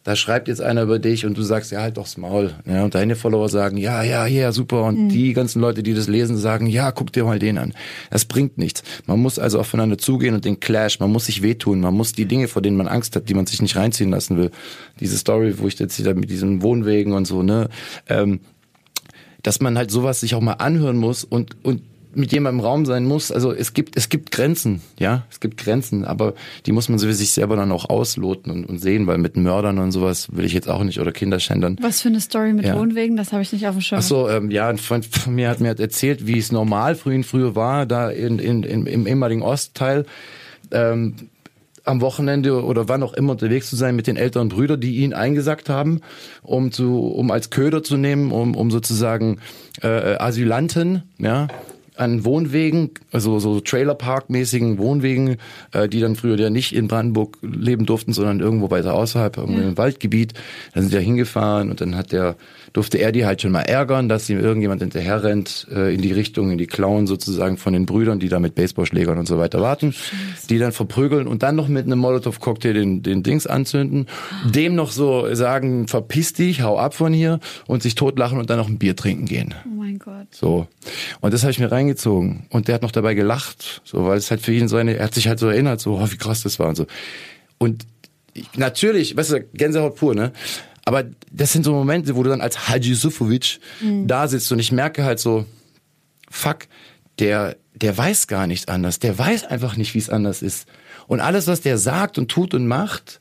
[0.06, 2.54] da schreibt jetzt einer über dich und du sagst, ja, halt doch's Maul.
[2.68, 4.84] Ja, und deine Follower sagen, ja, ja, ja, super.
[4.84, 5.10] Und mhm.
[5.10, 7.74] die ganzen Leute, die das lesen, sagen, ja, guck dir mal den an.
[8.12, 8.84] Das bringt nichts.
[9.08, 12.26] Man muss also aufeinander zugehen und den Clash, man muss sich wehtun, man muss die
[12.26, 14.52] Dinge, vor denen man Angst hat, die man sich nicht reinziehen lassen will.
[15.00, 17.70] Diese Story, wo ich jetzt wieder mit diesen Wohnwegen und so, ne,
[18.08, 18.42] ähm,
[19.42, 21.82] dass man halt sowas sich auch mal anhören muss und, und
[22.16, 23.32] mit jemandem im Raum sein muss.
[23.32, 26.34] Also es gibt, es gibt Grenzen, ja, es gibt Grenzen, aber
[26.66, 29.92] die muss man sich selber dann auch ausloten und, und sehen, weil mit Mördern und
[29.92, 31.78] sowas will ich jetzt auch nicht oder Kinderschändern.
[31.82, 32.78] Was für eine Story mit ja.
[32.78, 34.00] Wohnwegen, das habe ich nicht auf dem Schirm.
[34.00, 37.24] Ach so, ähm, ja, ein Freund von mir hat mir erzählt, wie es normal früher,
[37.24, 40.06] früher war, da in, in, in, im ehemaligen Ostteil.
[40.72, 41.16] Ähm,
[41.86, 45.14] am Wochenende oder wann auch immer unterwegs zu sein mit den älteren Brüdern, die ihn
[45.14, 46.02] eingesackt haben,
[46.42, 49.40] um zu, um als Köder zu nehmen, um, um sozusagen
[49.82, 51.48] äh, Asylanten, ja,
[51.98, 55.38] an Wohnwegen, also so Trailerpark-mäßigen Wohnwegen,
[55.72, 59.62] äh, die dann früher ja nicht in Brandenburg leben durften, sondern irgendwo weiter außerhalb, irgendwo
[59.62, 59.68] ja.
[59.68, 60.34] im Waldgebiet.
[60.74, 62.36] Dann sind die ja hingefahren und dann hat der,
[62.74, 66.12] durfte er die halt schon mal ärgern, dass ihm irgendjemand hinterher rennt, äh, in die
[66.12, 69.62] Richtung, in die Klauen sozusagen von den Brüdern, die da mit Baseballschlägern und so weiter
[69.62, 70.48] warten, Scheiße.
[70.50, 74.08] die dann verprügeln und dann noch mit einem Molotow-Cocktail den, den Dings anzünden,
[74.46, 78.58] dem noch so sagen, verpiss dich, hau ab von hier und sich totlachen und dann
[78.58, 79.54] noch ein Bier trinken gehen.
[79.66, 80.28] Oh mein Gott.
[80.32, 80.68] So.
[81.22, 82.46] Und das habe ich mir reingezogen.
[82.50, 85.06] Und der hat noch dabei gelacht, so, weil es halt für ihn so eine, er
[85.06, 86.86] hat sich halt so erinnert, so, oh, wie krass das war und so.
[87.58, 87.86] Und
[88.34, 90.32] ich, natürlich, weißt du, Gänsehaut pur, ne?
[90.86, 94.08] Aber das sind so Momente, wo du dann als Haji Sufovic mhm.
[94.08, 95.46] da sitzt und ich merke halt so,
[96.30, 96.68] fuck,
[97.18, 99.00] der, der weiß gar nicht anders.
[99.00, 100.68] Der weiß einfach nicht, wie es anders ist.
[101.08, 103.20] Und alles, was der sagt und tut und macht,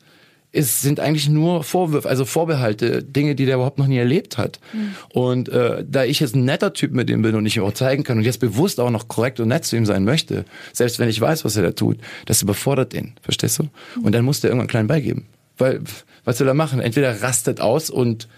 [0.54, 4.60] ist, sind eigentlich nur Vorwürfe, also Vorbehalte, Dinge, die der überhaupt noch nie erlebt hat.
[4.72, 4.94] Mhm.
[5.12, 7.72] Und äh, da ich jetzt ein netter Typ mit ihm bin und ich ihm auch
[7.72, 11.00] zeigen kann und jetzt bewusst auch noch korrekt und nett zu ihm sein möchte, selbst
[11.00, 13.64] wenn ich weiß, was er da tut, das überfordert den, verstehst du?
[13.64, 14.04] Mhm.
[14.04, 15.26] Und dann muss der irgendwann klein beigeben.
[15.58, 15.80] Weil,
[16.24, 16.80] was soll er machen?
[16.80, 18.28] Entweder rastet aus und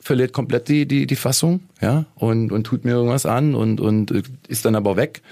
[0.00, 4.10] verliert komplett die, die, die Fassung, ja, und, und tut mir irgendwas an und, und
[4.48, 5.22] ist dann aber weg.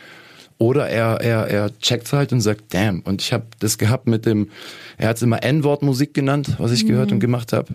[0.59, 3.01] Oder er, er, er checkt halt und sagt, damn.
[3.01, 4.51] Und ich habe das gehabt mit dem,
[4.97, 6.89] er hat es immer N-Wort Musik genannt, was ich mhm.
[6.89, 7.73] gehört und gemacht habe.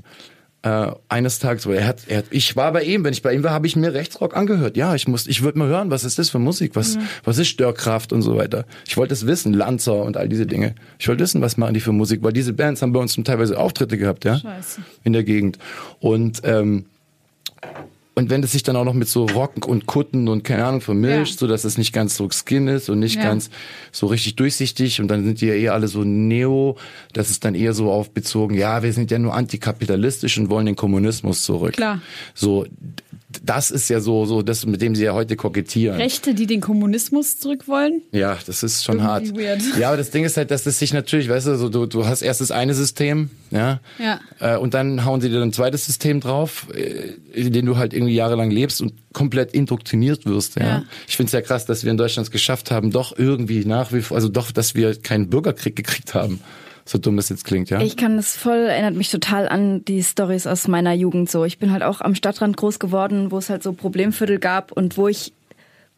[0.63, 3.33] Äh, eines Tages, weil er hat, er hat, ich war bei ihm, wenn ich bei
[3.33, 4.77] ihm war, habe ich mir Rechtsrock angehört.
[4.77, 7.01] Ja, ich muss, ich würde mal hören, was ist das für Musik, was, mhm.
[7.23, 8.65] was ist Störkraft und so weiter.
[8.85, 10.75] Ich wollte es wissen, Lanzer und all diese Dinge.
[10.99, 13.57] Ich wollte wissen, was machen die für Musik, weil diese Bands haben bei uns teilweise
[13.57, 14.81] Auftritte gehabt, ja, Scheiße.
[15.03, 15.57] in der Gegend.
[15.99, 16.85] Und ähm,
[18.15, 20.81] und wenn das sich dann auch noch mit so Rock und Kutten und keine Ahnung
[20.81, 21.39] vermischt, ja.
[21.39, 23.23] so dass es nicht ganz so Skin ist und nicht ja.
[23.23, 23.49] ganz
[23.91, 26.77] so richtig durchsichtig und dann sind die ja eher alle so Neo,
[27.13, 30.75] das ist dann eher so aufbezogen, ja, wir sind ja nur antikapitalistisch und wollen den
[30.75, 31.73] Kommunismus zurück.
[31.73, 32.01] Klar.
[32.35, 32.65] So
[33.43, 35.97] das ist ja so, so das, mit dem sie ja heute kokettieren.
[35.97, 38.01] Rechte, die den Kommunismus zurück wollen?
[38.11, 39.61] Ja, das ist schon Irgendwie hart.
[39.61, 39.77] Weird.
[39.79, 42.05] Ja, aber das Ding ist halt, dass das sich natürlich, weißt du, so, du, du
[42.05, 44.19] hast erst das eine System, ja, ja.
[44.39, 47.93] Äh, und dann hauen sie dir ein zweites System drauf, äh, in dem du halt
[47.93, 50.55] irgendwie jahrelang lebst und komplett indoktriniert wirst.
[50.55, 50.65] Ja.
[50.65, 50.83] ja.
[51.07, 53.93] Ich finde es ja krass, dass wir in Deutschland es geschafft haben, doch irgendwie nach
[53.93, 56.39] wie vor, also doch, dass wir keinen Bürgerkrieg gekriegt haben
[56.85, 57.79] so dumm es jetzt klingt, ja?
[57.81, 61.45] Ich kann das voll, erinnert mich total an die Stories aus meiner Jugend so.
[61.45, 64.97] Ich bin halt auch am Stadtrand groß geworden, wo es halt so Problemviertel gab und
[64.97, 65.33] wo ich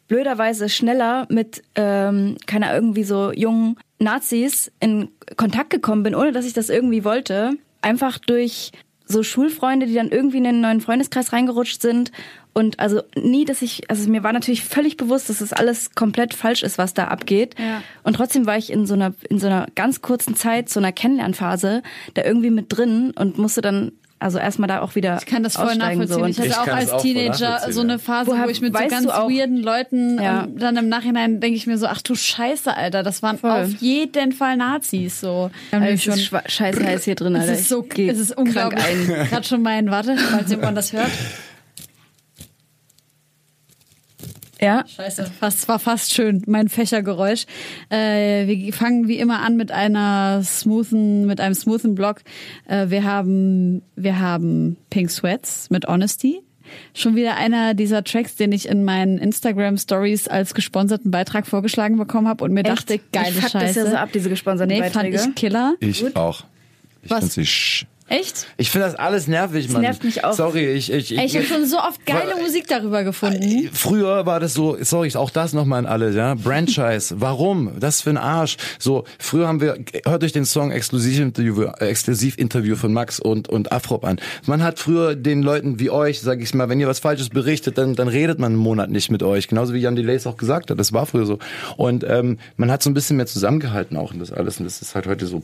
[0.07, 6.45] blöderweise schneller mit, ähm, keiner irgendwie so jungen Nazis in Kontakt gekommen bin, ohne dass
[6.45, 7.53] ich das irgendwie wollte.
[7.81, 8.71] Einfach durch
[9.07, 12.11] so Schulfreunde, die dann irgendwie in den neuen Freundeskreis reingerutscht sind
[12.57, 16.33] und also nie, dass ich, also mir war natürlich völlig bewusst, dass das alles komplett
[16.33, 17.53] falsch ist, was da abgeht.
[17.59, 17.83] Ja.
[18.03, 20.93] Und trotzdem war ich in so einer, in so einer ganz kurzen Zeit, so einer
[20.93, 25.17] Kennenlernphase, da irgendwie mit drin und musste dann also erstmal da auch wieder.
[25.19, 26.07] Ich kann das voll nachvollziehen.
[26.07, 26.25] So.
[26.25, 28.87] Ich hatte ich auch als auch Teenager so eine Phase, wo, wo ich mit so
[28.87, 30.47] ganz weirden Leuten ja.
[30.47, 33.51] dann im Nachhinein denke ich mir so, ach du Scheiße, Alter, das waren voll.
[33.51, 35.51] auf jeden Fall Nazis so.
[35.71, 37.51] Also es ist scheiße heiß hier drin, Alter.
[37.51, 38.81] Es ist so, es ist unglaublich.
[39.29, 41.11] Gerade schon mein, warte, falls jemand das hört.
[44.65, 44.83] Ja.
[44.87, 47.45] Scheiße, fast, war fast schön, mein Fächergeräusch.
[47.89, 52.21] Äh, wir fangen wie immer an mit einer smoothen, mit einem smoothen Block.
[52.67, 56.41] Äh, wir haben, wir haben Pink Sweats mit Honesty.
[56.95, 61.97] Schon wieder einer dieser Tracks, den ich in meinen Instagram Stories als gesponserten Beitrag vorgeschlagen
[61.97, 62.69] bekommen habe und mir Echt?
[62.69, 63.59] dachte, geile ich Scheiße.
[63.59, 65.19] Das ja so ab, diese gesponserten nee, Beiträge.
[65.19, 65.75] fand ich Killer.
[65.79, 66.15] Ich Gut.
[66.15, 66.43] auch.
[67.03, 67.45] Ich finde sie
[68.07, 68.45] Echt?
[68.57, 69.81] Ich finde das alles nervig, Mann.
[69.81, 70.33] Das nervt mich auch.
[70.33, 73.41] Sorry, ich ich ich, ich habe schon so oft geile war, Musik darüber gefunden.
[73.41, 76.35] Äh, früher war das so, sorry, auch das nochmal an alle, ja.
[76.35, 77.15] Franchise.
[77.19, 77.79] Warum?
[77.79, 78.57] Das für ein Arsch.
[78.77, 83.71] So, früher haben wir hört euch den Song Exklusivinterview äh, Exklusivinterview von Max und und
[83.71, 84.19] Afrop an.
[84.45, 87.79] Man hat früher den Leuten wie euch, sag ich mal, wenn ihr was falsches berichtet,
[87.79, 90.69] dann dann redet man einen Monat nicht mit euch, genauso wie Jan Delays auch gesagt
[90.69, 90.77] hat.
[90.77, 91.39] Das war früher so.
[91.75, 94.83] Und ähm, man hat so ein bisschen mehr zusammengehalten auch und das alles und das
[94.83, 95.41] ist halt heute so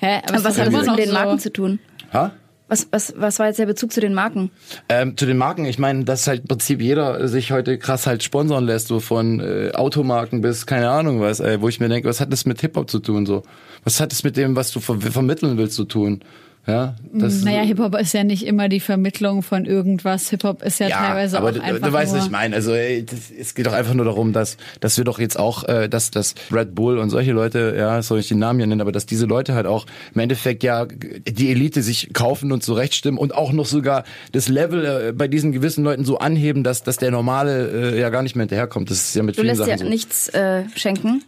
[0.00, 0.20] Hä?
[0.28, 1.78] Aber, was hat das mit den Marken zu tun?
[2.12, 2.32] Ha?
[2.68, 4.50] Was, was, was war jetzt der Bezug zu den Marken?
[4.88, 8.24] Ähm, zu den Marken, ich meine, dass halt im Prinzip jeder sich heute krass halt
[8.24, 12.08] sponsern lässt, so von äh, Automarken bis keine Ahnung was, ey, wo ich mir denke,
[12.08, 13.44] was hat das mit Hip-Hop zu tun so?
[13.84, 16.22] Was hat das mit dem, was du ver vermitteln willst, zu tun?
[16.66, 20.30] Ja, das naja, Hip-Hop ist ja nicht immer die Vermittlung von irgendwas.
[20.30, 22.56] Hip-Hop ist ja, ja teilweise aber auch du, einfach du weißt, was ich meine.
[22.56, 25.62] Also ey, das, es geht doch einfach nur darum, dass, dass wir doch jetzt auch,
[25.68, 28.80] äh, dass, dass Red Bull und solche Leute, ja, soll ich den Namen ja nennen,
[28.80, 33.18] aber dass diese Leute halt auch im Endeffekt ja die Elite sich kaufen und zurechtstimmen
[33.18, 34.02] und auch noch sogar
[34.32, 38.10] das Level äh, bei diesen gewissen Leuten so anheben, dass, dass der Normale äh, ja
[38.10, 38.90] gar nicht mehr hinterherkommt.
[38.90, 39.84] Das ist ja mit du vielen lässt Sachen ja so.
[39.84, 41.22] nichts äh, schenken.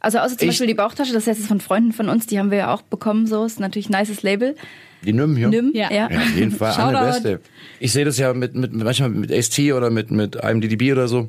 [0.00, 2.26] Also außer zum Ich- Beispiel die Bauchtasche, das heißt, es ist von Freunden von uns,
[2.26, 4.56] die haben wir ja auch bekommen, so ist natürlich ein nices Label.
[5.04, 5.48] Die Nym hier.
[5.48, 5.90] Nimm, Ja.
[5.92, 6.10] ja.
[6.10, 7.40] Ja, auf jeden Fall eine Beste.
[7.78, 11.26] Ich sehe das ja mit, mit manchmal mit AST oder mit mit IMDb oder so.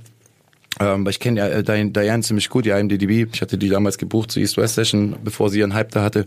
[0.79, 3.27] Ähm, weil ich kenne ja äh, Diane, ziemlich gut, die IMDb.
[3.33, 6.25] Ich hatte die damals gebucht zur East West Session, bevor sie ihren Hype da hatte.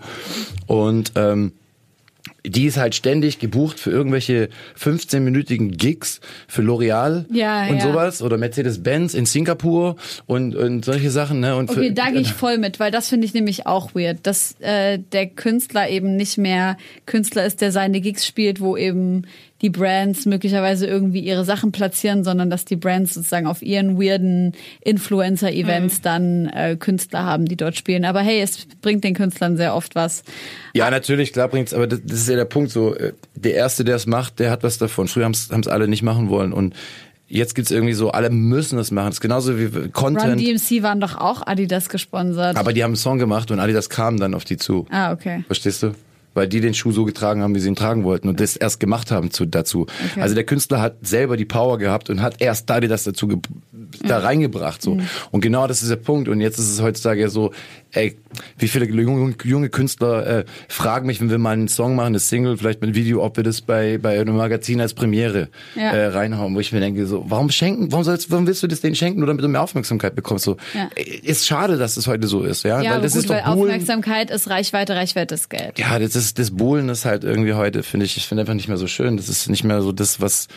[0.66, 1.52] Und ähm,
[2.46, 7.82] die ist halt ständig gebucht für irgendwelche 15-minütigen Gigs für L'Oreal Ja, und ja.
[7.82, 11.40] sowas oder Mercedes-Benz in Singapur und, und solche Sachen.
[11.40, 11.56] Ne?
[11.56, 14.26] Und Okay, für, da gehe ich voll mit, weil das finde ich nämlich auch weird,
[14.26, 19.26] dass äh, der Künstler eben nicht mehr Künstler ist, der seine Gigs spielt, wo eben
[19.64, 24.52] die Brands möglicherweise irgendwie ihre Sachen platzieren, sondern dass die Brands sozusagen auf ihren weirden
[24.82, 28.04] Influencer-Events dann äh, Künstler haben, die dort spielen.
[28.04, 30.22] Aber hey, es bringt den Künstlern sehr oft was.
[30.74, 33.84] Ja, natürlich, klar bringt's, aber das, das ist ja der Punkt so, äh, der Erste,
[33.84, 35.08] der es macht, der hat was davon.
[35.08, 36.74] Früher haben es alle nicht machen wollen und
[37.26, 39.06] jetzt gibt's irgendwie so, alle müssen es machen.
[39.06, 40.42] Das ist genauso wie Run Content.
[40.42, 42.58] DMC waren doch auch Adidas gesponsert.
[42.58, 44.86] Aber die haben einen Song gemacht und Adidas kam dann auf die zu.
[44.90, 45.42] ah, okay.
[45.46, 45.94] Verstehst du?
[46.34, 48.80] Weil die den Schuh so getragen haben, wie sie ihn tragen wollten und das erst
[48.80, 49.86] gemacht haben zu, dazu.
[50.10, 50.20] Okay.
[50.20, 53.38] Also der Künstler hat selber die Power gehabt und hat erst Adidas dazu ge
[54.02, 54.82] da reingebracht.
[54.82, 54.98] so.
[55.30, 56.28] Und genau das ist der Punkt.
[56.28, 57.52] Und jetzt ist es heutzutage ja so,
[57.94, 58.16] ey,
[58.58, 62.18] wie viele junge, junge Künstler äh, fragen mich, wenn wir mal einen Song machen, eine
[62.18, 65.92] Single, vielleicht mit Video, ob wir das bei, bei einem Magazin als Premiere Ja.
[65.92, 68.80] äh, reinhauen, wo ich mir denke, so, warum schenken, warum sollst, warum willst du das
[68.80, 70.44] denen schenken, nur damit du mehr Aufmerksamkeit bekommst?
[70.44, 70.90] So, Ja.
[70.96, 73.34] äh, ist schade, dass es heute so ist, ja, Ja, weil das gut, ist doch
[73.36, 73.60] weil Buhlen.
[73.72, 75.78] Aufmerksamkeit ist Reichweite, Reichweite ist Geld.
[75.78, 78.68] Ja, das ist das Bohlen ist halt irgendwie heute, finde ich, ich finde einfach nicht
[78.68, 79.16] mehr so schön.
[79.16, 80.48] Das ist nicht mehr so das, was,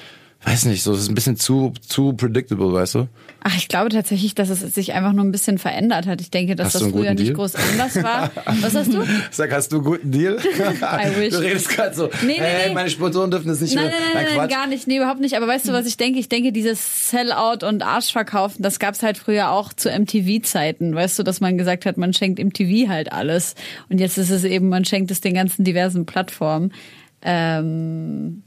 [0.43, 3.07] weiß nicht, so das ist ein bisschen zu zu predictable, weißt du?
[3.43, 6.19] Ach, ich glaube tatsächlich, dass es sich einfach nur ein bisschen verändert hat.
[6.21, 7.33] Ich denke, dass Hast das früher nicht Deal?
[7.33, 8.29] groß anders war.
[8.61, 9.03] Was hast du?
[9.31, 10.37] Sag, hast du einen guten Deal?
[10.81, 11.33] I wish.
[11.33, 12.73] Du redest gerade so, Nee, nee, hey, nee.
[12.73, 13.93] meine Sponsoren dürfen das nicht Nein, mehr.
[13.93, 14.49] nein, nein, nein, Quatsch.
[14.51, 14.87] gar nicht.
[14.87, 15.35] Nee, überhaupt nicht.
[15.37, 16.19] Aber weißt du, was ich denke?
[16.19, 20.93] Ich denke, dieses Sellout und Arschverkaufen, das gab's halt früher auch zu MTV-Zeiten.
[20.95, 23.55] Weißt du, dass man gesagt hat, man schenkt MTV halt alles.
[23.89, 26.73] Und jetzt ist es eben, man schenkt es den ganzen diversen Plattformen.
[27.21, 28.43] Ähm,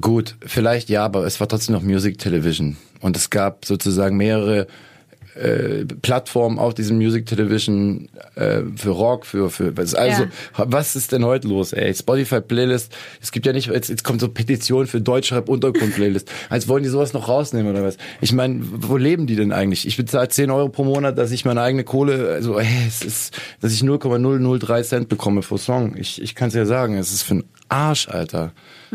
[0.00, 2.76] Gut, vielleicht ja, aber es war trotzdem noch Music Television.
[3.00, 4.66] Und es gab sozusagen mehrere
[5.36, 10.24] äh, Plattformen auf diesem Music Television äh, für Rock, für, für was, also
[10.56, 11.94] was ist denn heute los, ey?
[11.94, 16.30] Spotify Playlist, es gibt ja nicht, jetzt, jetzt kommt so Petition für Deutschrap Untergrund Playlist.
[16.48, 17.98] Als wollen die sowas noch rausnehmen oder was?
[18.20, 19.86] Ich meine, wo leben die denn eigentlich?
[19.86, 23.38] Ich bezahle 10 Euro pro Monat, dass ich meine eigene Kohle, also ey, es ist,
[23.60, 25.96] dass ich 0,003 Cent bekomme pro Song.
[25.96, 28.52] Ich, ich kann es ja sagen, es ist für einen Arsch, Alter.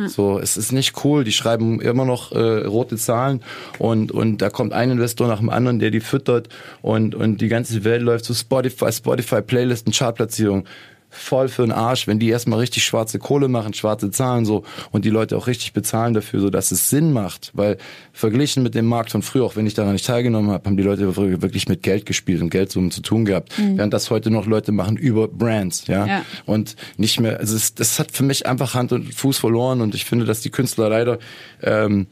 [0.08, 1.24] So, es ist nicht cool.
[1.24, 3.42] Die schreiben immer noch äh, rote Zahlen
[3.78, 6.50] und und da kommt ein Investor nach dem anderen, der die füttert
[6.82, 10.66] und und die ganze Welt läuft zu Spotify, Spotify Playlisten, Chartplatzierung.
[11.14, 15.04] Voll für den Arsch, wenn die erstmal richtig schwarze Kohle machen, schwarze Zahlen so und
[15.06, 17.78] die Leute auch richtig bezahlen dafür, so dass es Sinn macht, weil
[18.14, 20.84] verglichen mit dem Markt von früher, auch wenn ich daran nicht teilgenommen habe, haben die
[20.84, 24.46] Leute früher wirklich mit Geld gespielt und Geldsummen zu tun gehabt, während das heute noch
[24.46, 26.22] Leute machen über Brands, ja, Ja.
[26.46, 29.94] und nicht mehr, also es, das hat für mich einfach Hand und Fuß verloren und
[29.96, 31.20] ich finde, dass die Künstler leider
[31.62, 32.08] ähm,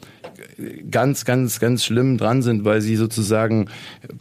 [0.91, 3.69] ganz, ganz, ganz schlimm dran sind, weil sie sozusagen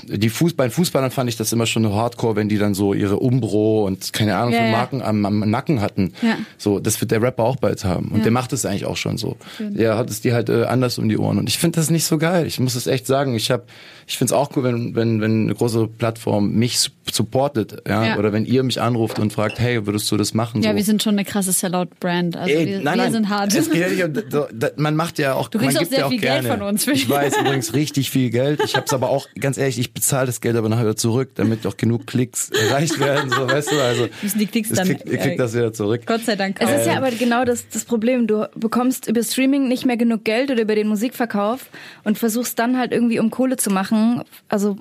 [0.06, 2.94] die Fuß, bei den Fußballern fand ich das immer schon hardcore, wenn die dann so
[2.94, 4.70] ihre Umbro und keine Ahnung Ja, für ja.
[4.72, 6.12] Marken am, am Nacken hatten.
[6.22, 6.36] Ja.
[6.56, 8.22] So, das wird der Rapper auch bald haben und Ja.
[8.24, 9.36] der macht es eigentlich auch schon so.
[9.58, 12.04] Der hat es dir halt äh, anders um die Ohren und ich finde das nicht
[12.04, 12.46] so geil.
[12.46, 13.34] Ich muss es echt sagen.
[13.34, 13.64] Ich habe,
[14.06, 18.04] ich finde es auch cool, wenn, wenn, wenn eine große Plattform mich su- supportet, ja?
[18.04, 18.18] Ja.
[18.18, 20.62] oder wenn ihr mich anruft und fragt, hey, würdest du das machen?
[20.62, 20.76] ja, so.
[20.76, 22.36] wir sind schon eine krasse Sellout-Brand.
[22.36, 23.54] Also Ey, wir, nein, wir nein, sind hart.
[23.54, 24.08] Es ja
[24.76, 26.86] man macht ja auch, Du man gibt ja auch viel Geld von uns.
[26.86, 28.60] Ich weiß übrigens richtig viel Geld.
[28.64, 31.30] Ich habe es aber auch, ganz ehrlich, ich bezahle das Geld aber nachher wieder zurück,
[31.34, 33.30] damit auch genug Klicks erreicht werden.
[33.30, 35.72] So, weißt du, also Müssen die Klicks das dann, kriegt, ihr kriegt äh, das wieder
[35.72, 36.02] zurück.
[36.06, 36.56] Gott sei Dank.
[36.60, 38.26] Es ist ja aber genau das, das Problem.
[38.26, 41.66] Du bekommst über Streaming nicht mehr genug Geld oder über den Musikverkauf
[42.04, 44.76] und versuchst dann halt irgendwie, um Kohle zu machen, also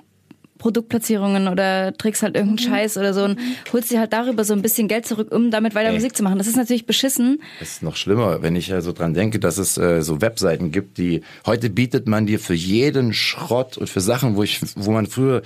[0.57, 3.39] Produktplatzierungen oder trägst halt irgendeinen Scheiß oder so und
[3.71, 5.93] holst dir halt darüber so ein bisschen Geld zurück, um damit weiter Ey.
[5.93, 6.37] Musik zu machen.
[6.37, 7.41] Das ist natürlich beschissen.
[7.61, 10.97] Es ist noch schlimmer, wenn ich also dran denke, dass es äh, so Webseiten gibt,
[10.97, 15.07] die heute bietet man dir für jeden Schrott und für Sachen, wo ich, wo man
[15.07, 15.41] früher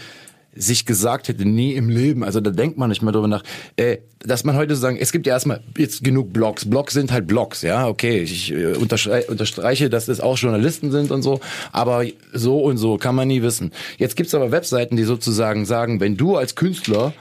[0.54, 3.44] sich gesagt hätte, nie im Leben, also da denkt man nicht mehr drüber nach,
[3.78, 6.70] äh, dass man heute sagen, es gibt ja erstmal jetzt genug Blogs.
[6.70, 11.12] Blogs sind halt Blogs, ja, okay, ich äh, unterstreiche, unterstreiche, dass es auch Journalisten sind
[11.12, 11.40] und so,
[11.72, 13.72] aber so und so kann man nie wissen.
[13.98, 17.14] Jetzt gibt's aber Webseiten, die sozusagen sagen, wenn du als Künstler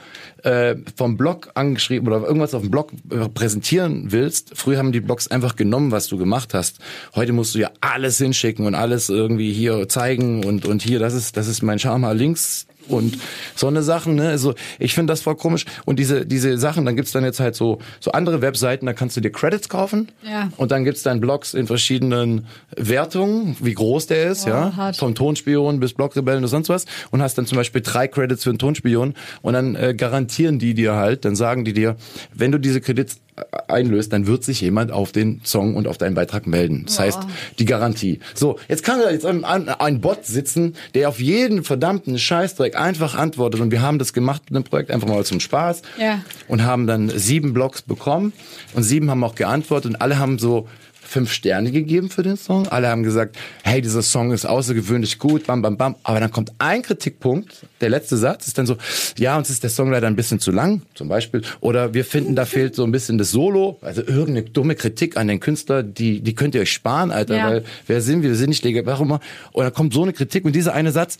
[0.43, 4.99] äh, vom Blog angeschrieben oder irgendwas auf dem Blog äh, präsentieren willst, früher haben die
[4.99, 6.79] Blogs einfach genommen, was du gemacht hast.
[7.15, 11.13] Heute musst du ja alles hinschicken und alles irgendwie hier zeigen und und hier, das
[11.13, 13.17] ist das ist mein Charma Links und
[13.55, 14.29] so eine Sachen, ne?
[14.29, 15.65] Also ich finde das voll komisch.
[15.85, 19.17] Und diese, diese Sachen, dann gibt's dann jetzt halt so, so andere Webseiten, da kannst
[19.17, 20.09] du dir Credits kaufen.
[20.23, 20.49] Ja.
[20.57, 24.75] Und dann gibt's dann Blogs in verschiedenen Wertungen, wie groß der ist, ja.
[24.75, 24.97] hart.
[24.97, 26.85] Vom Tonspion bis Blogrebellen oder sonst was.
[27.11, 29.13] Und hast dann zum Beispiel drei Credits für einen Tonspion.
[29.41, 31.95] Und dann äh, garantieren die dir halt, dann sagen die dir,
[32.33, 33.19] wenn du diese Credits
[33.67, 36.83] einlöst, dann wird sich jemand auf den Song und auf deinen Beitrag melden.
[36.85, 37.19] Das heißt,
[37.59, 38.19] die Garantie.
[38.33, 43.15] So, jetzt kann da jetzt ein, ein, Bot sitzen, der auf jeden verdammten Scheißdreck einfach
[43.15, 43.61] antwortet.
[43.61, 45.81] Und wir haben das gemacht mit dem Projekt einfach mal zum Spaß.
[45.99, 46.21] Ja.
[46.47, 48.33] Und haben dann sieben Blogs bekommen.
[48.73, 49.91] Und sieben haben auch geantwortet.
[49.91, 50.67] Und alle haben so
[51.11, 52.67] fünf Sterne gegeben für den Song.
[52.69, 55.95] Alle haben gesagt, hey, dieser Song ist außergewöhnlich gut, bam, bam, bam.
[56.03, 58.77] Aber dann kommt ein Kritikpunkt, der letzte Satz ist dann so,
[59.17, 61.41] ja, uns ist der Song leider ein bisschen zu lang, zum Beispiel.
[61.59, 63.77] Oder wir finden, da fehlt so ein bisschen das Solo.
[63.81, 67.49] Also irgendeine dumme Kritik an den Künstler, die, die könnt ihr euch sparen, Alter, Ja.
[67.49, 69.19] weil wer sind wir, wir sind nicht legal, warum immer.
[69.51, 71.17] Und dann kommt so eine Kritik und dieser eine Satz,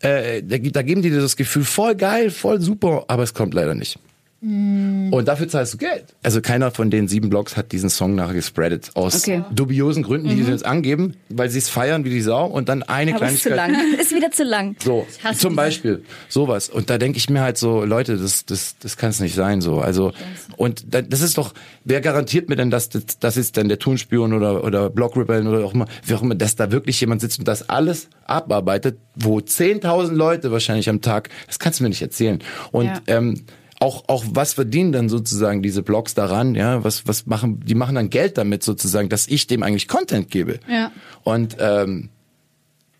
[0.00, 3.54] äh, da, da geben die dir das Gefühl, voll geil, voll super, aber es kommt
[3.54, 3.98] leider nicht.
[4.40, 6.14] Und dafür zahlst du Geld.
[6.22, 8.92] Also keiner von den sieben Blogs hat diesen Song nachher gespreadet.
[8.94, 9.42] Aus Okay.
[9.52, 12.84] dubiosen Gründen, die sie jetzt angeben, weil sie es feiern wie die Sau und dann
[12.84, 13.84] eine Aber ist zu Kleinigkeit.
[13.90, 13.98] lang.
[14.00, 14.76] Ist wieder zu lang.
[14.82, 16.68] So, zum Beispiel sowas.
[16.68, 19.60] Und da denke ich mir halt so, Leute, das, das, das kann es nicht sein.
[19.60, 20.12] So, also
[20.56, 21.52] und da, das ist doch,
[21.84, 25.64] wer garantiert mir denn, dass das, das ist dann der Tonspion oder oder Blockrebellen oder
[25.64, 29.38] auch immer, wie auch immer, dass da wirklich jemand sitzt und das alles abarbeitet, wo
[29.38, 32.38] 10.000 Leute wahrscheinlich am Tag, das kannst du mir nicht erzählen.
[32.70, 33.00] Und Ja.
[33.08, 33.44] ähm,
[33.80, 37.94] auch, auch was verdienen dann sozusagen diese Blogs daran, ja, was, was machen, die machen
[37.94, 40.60] dann Geld damit sozusagen, dass ich dem eigentlich Content gebe.
[40.68, 40.90] Ja.
[41.22, 42.10] Und ähm,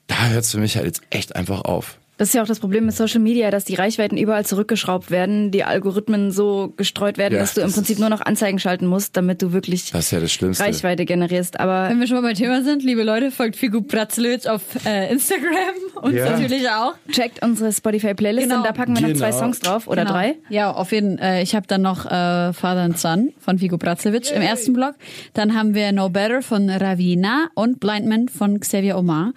[0.07, 1.98] da hört es für mich halt jetzt echt einfach auf.
[2.19, 5.51] Das ist ja auch das Problem mit Social Media, dass die Reichweiten überall zurückgeschraubt werden,
[5.53, 9.17] die Algorithmen so gestreut werden, Ja, dass du im Prinzip nur noch Anzeigen schalten musst,
[9.17, 10.65] damit du wirklich Das ist ja das Schlimmste.
[10.65, 11.59] Reichweite generierst.
[11.61, 15.11] Aber Wenn wir schon mal beim Thema sind, liebe Leute, folgt Figu Bratzlitsch auf äh,
[15.13, 16.31] Instagram und Ja.
[16.31, 16.95] natürlich auch.
[17.11, 18.59] checkt unsere Spotify-Playlist Genau.
[18.59, 19.39] und da packen wir noch zwei Genau.
[19.39, 20.15] Songs drauf oder Genau.
[20.15, 20.35] drei.
[20.51, 21.27] Ja, auf jeden Fall.
[21.37, 24.97] Äh, ich habe dann noch äh, Father and Son von Figo Bracevic im ersten Block.
[25.35, 29.33] Dann haben wir No Better von Ravina und Blind Man von Xavier Omar.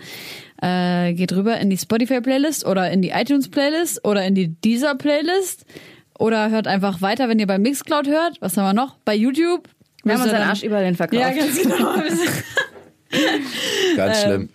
[0.62, 5.65] Äh, geht rüber in die Spotify-Playlist oder in die iTunes-Playlist oder in die Deezer-Playlist
[6.19, 8.39] oder hört einfach weiter, wenn ihr bei Mixcloud hört.
[8.41, 8.95] Was haben wir noch?
[9.04, 9.67] Bei YouTube.
[10.04, 11.19] Wir haben unseren Arsch überall hin verkauft.
[11.21, 11.93] Ja, ganz genau.
[13.97, 14.50] Ganz Ähm, schlimm.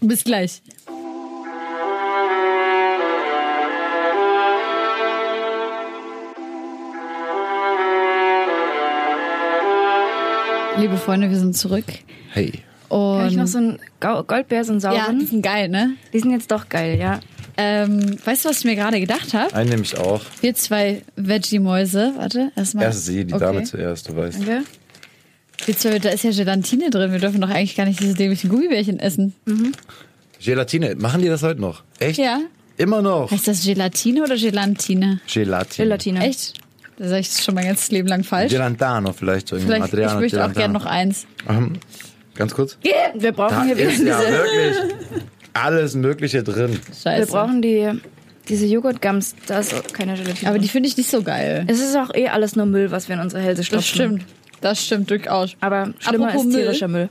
[0.00, 0.60] Bis gleich.
[10.76, 11.84] Liebe Freunde, wir sind zurück.
[12.30, 12.52] Hey.
[12.88, 15.18] Und Kann ich noch so einen Gau- Goldbär, so einen ja, sauren?
[15.18, 15.94] die sind geil, ne?
[16.12, 17.20] Die sind jetzt doch geil, ja.
[17.56, 19.54] Ähm, weißt du, was ich mir gerade gedacht habe?
[19.54, 20.20] Einen nehme ich auch.
[20.40, 22.14] Wir zwei Veggie-Mäuse.
[22.16, 22.84] Warte, erstmal.
[22.86, 23.44] Erst sie, die Okay.
[23.44, 24.38] Dame zuerst, du weißt.
[24.40, 24.64] Danke.
[25.66, 27.12] Wir zwei, da ist ja Gelatine drin.
[27.12, 29.34] Wir dürfen doch eigentlich gar nicht diese dämlichen Gummibärchen essen.
[30.42, 31.84] Gelatine, machen die das heute noch?
[32.00, 32.18] Echt?
[32.18, 32.40] Ja.
[32.76, 33.30] Immer noch.
[33.30, 35.20] Heißt das Gelatine oder Gelatine?
[35.32, 35.84] Gelatine.
[35.86, 36.26] Gelatine.
[36.26, 36.54] Echt?
[36.98, 38.50] Da sage ich das schon mein ganzes Leben lang falsch.
[38.52, 39.52] Gelantano vielleicht.
[39.52, 39.66] irgendwie.
[39.72, 40.60] Vielleicht, Adriano ich möchte auch Gelantano.
[40.60, 41.26] gerne noch eins.
[42.34, 42.78] Ganz kurz.
[43.14, 44.32] Wir brauchen Da hier wieder ist ja diese...
[44.32, 44.76] wirklich
[45.52, 46.80] alles Mögliche drin.
[46.88, 47.18] Scheiße.
[47.20, 47.90] Wir brauchen die,
[48.48, 49.36] diese Joghurt-Gums.
[49.46, 50.50] Da ist auch keine Gelatine.
[50.50, 51.64] Aber die finde ich nicht so geil.
[51.68, 53.78] es ist auch eh alles nur Müll, was wir in unsere Hälse stopfen.
[53.78, 54.24] Das stimmt.
[54.60, 55.56] Das stimmt durchaus.
[55.60, 56.62] Aber schlimmer Apropos ist Müll.
[56.62, 57.08] tierischer Müll.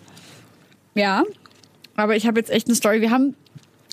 [0.96, 1.24] Ja.
[1.96, 3.00] Aber ich habe jetzt echt eine Story.
[3.02, 3.36] Wir haben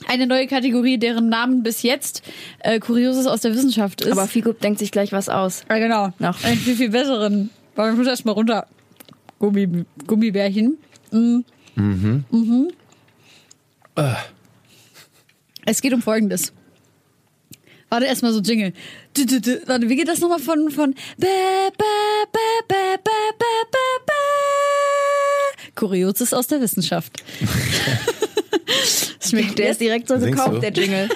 [0.09, 2.23] eine neue Kategorie, deren Namen bis jetzt
[2.61, 4.13] äh, Kurioses aus der Wissenschaft ist.
[4.13, 5.65] Aber Figo denkt sich gleich was aus.
[5.69, 6.13] ja, genau.
[6.19, 6.43] Noch.
[6.43, 7.51] Einen viel, viel besseren.
[7.77, 8.67] Aber ich muss erst mal runter.
[9.39, 10.79] Gummi, Gummibärchen.
[11.11, 11.45] Mhm.
[11.77, 12.69] Mhm.
[15.67, 16.53] Es geht um Folgendes.
[17.89, 18.73] Warte, erstmal so Jingle.
[19.15, 19.63] Du, du, du.
[19.67, 21.27] Warte, wie geht das nochmal von, von bä,
[21.77, 21.85] bä,
[22.33, 24.13] bä, bä, bä, bä, bä, bä.
[25.75, 27.23] Kurioses aus der Wissenschaft.
[28.67, 30.61] Das ist mir Der ist direkt so Singst gekauft, du?
[30.61, 31.09] der Jingle.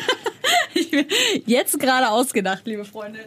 [1.46, 3.20] jetzt gerade ausgedacht, liebe Freunde.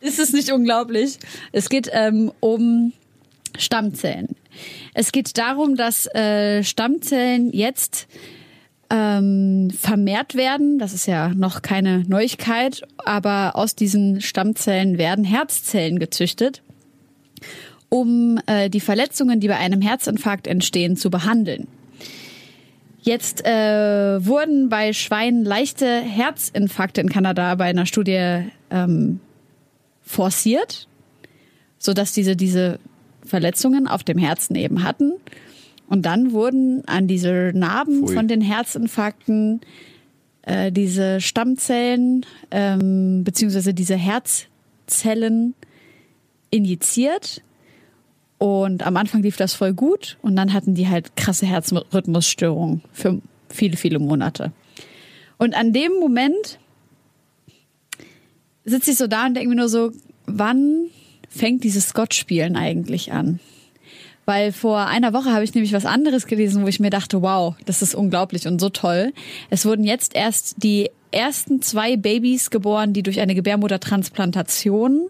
[0.00, 1.18] Ist es nicht unglaublich?
[1.52, 2.92] Es geht ähm, um
[3.56, 4.34] Stammzellen.
[4.94, 8.06] Es geht darum, dass äh, Stammzellen jetzt
[8.90, 10.78] ähm, vermehrt werden.
[10.78, 16.62] Das ist ja noch keine Neuigkeit, aber aus diesen Stammzellen werden Herzzellen gezüchtet,
[17.88, 21.66] um äh, die Verletzungen, die bei einem Herzinfarkt entstehen, zu behandeln.
[23.00, 29.20] Jetzt äh, wurden bei Schweinen leichte Herzinfarkte in Kanada bei einer Studie ähm,
[30.02, 30.88] forciert,
[31.78, 32.78] sodass diese diese
[33.24, 35.12] Verletzungen auf dem Herzen eben hatten.
[35.88, 38.14] Und dann wurden an diese Narben Pfui.
[38.14, 39.60] von den Herzinfarkten
[40.42, 45.54] äh, diese Stammzellen ähm, beziehungsweise diese Herzzellen
[46.50, 47.42] injiziert.
[48.38, 53.20] Und am Anfang lief das voll gut und dann hatten die halt krasse Herzrhythmusstörungen für
[53.48, 54.52] viele, viele Monate.
[55.38, 56.58] Und an dem Moment
[58.64, 59.92] sitze ich so da und denke mir nur so,
[60.26, 60.90] wann
[61.34, 63.40] fängt dieses Scott-Spielen eigentlich an?
[64.24, 67.54] Weil vor einer Woche habe ich nämlich was anderes gelesen, wo ich mir dachte, wow,
[67.66, 69.12] das ist unglaublich und so toll.
[69.50, 75.08] Es wurden jetzt erst die ersten zwei Babys geboren, die durch eine Gebärmuttertransplantation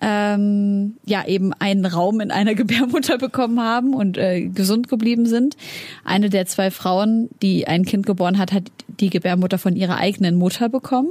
[0.00, 5.56] ähm, ja eben einen Raum in einer Gebärmutter bekommen haben und äh, gesund geblieben sind.
[6.04, 8.64] Eine der zwei Frauen, die ein Kind geboren hat, hat
[9.00, 11.10] die Gebärmutter von ihrer eigenen Mutter bekommen.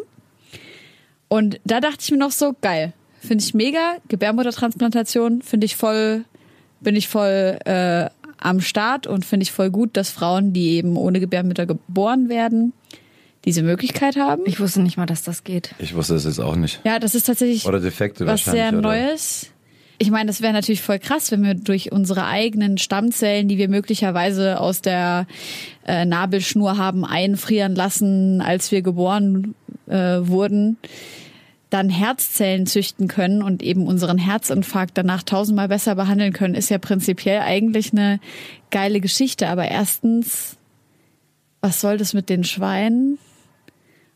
[1.30, 3.97] Und da dachte ich mir noch so, geil, finde ich mega.
[4.07, 6.26] Gebärmuttertransplantation finde ich voll,
[6.82, 10.95] bin ich voll äh, am Start und finde ich voll gut, dass Frauen, die eben
[10.97, 12.74] ohne Gebärmutter geboren werden,
[13.45, 14.43] diese Möglichkeit haben.
[14.45, 15.74] Ich wusste nicht mal, dass das geht.
[15.80, 16.82] Ich wusste es jetzt auch nicht.
[16.84, 18.82] Ja, das ist tatsächlich Oder Defekte was sehr oder?
[18.82, 19.51] Neues.
[19.99, 23.68] Ich meine, das wäre natürlich voll krass, wenn wir durch unsere eigenen Stammzellen, die wir
[23.68, 25.26] möglicherweise aus der
[25.88, 29.55] äh, Nabelschnur haben einfrieren lassen, als wir geboren
[29.88, 30.78] äh, wurden,
[31.70, 36.78] dann Herzzellen züchten können und eben unseren Herzinfarkt danach tausendmal besser behandeln können, ist ja
[36.78, 38.20] prinzipiell eigentlich eine
[38.72, 39.49] geile Geschichte.
[39.49, 40.55] Aber erstens,
[41.61, 43.18] was soll das mit den Schweinen?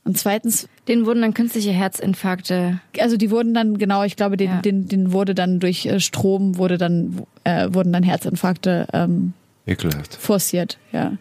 [0.04, 2.80] Und zweitens, Denen wurden dann künstliche Herzinfarkte.
[3.00, 4.62] also die wurden dann genau, ich glaube, den, Ja.
[4.62, 9.34] den, den wurde dann durch äh, Strom wurde dann äh, wurden dann Herzinfarkte ähm,
[9.68, 10.16] Ekelhaft.
[10.16, 11.14] forciert, ja.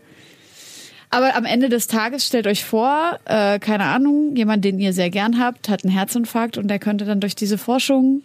[1.11, 5.11] Aber am Ende des Tages stellt euch vor, äh, keine Ahnung, jemand, den ihr sehr
[5.11, 8.23] gern habt, hat einen Herzinfarkt und der könnte dann durch diese Forschung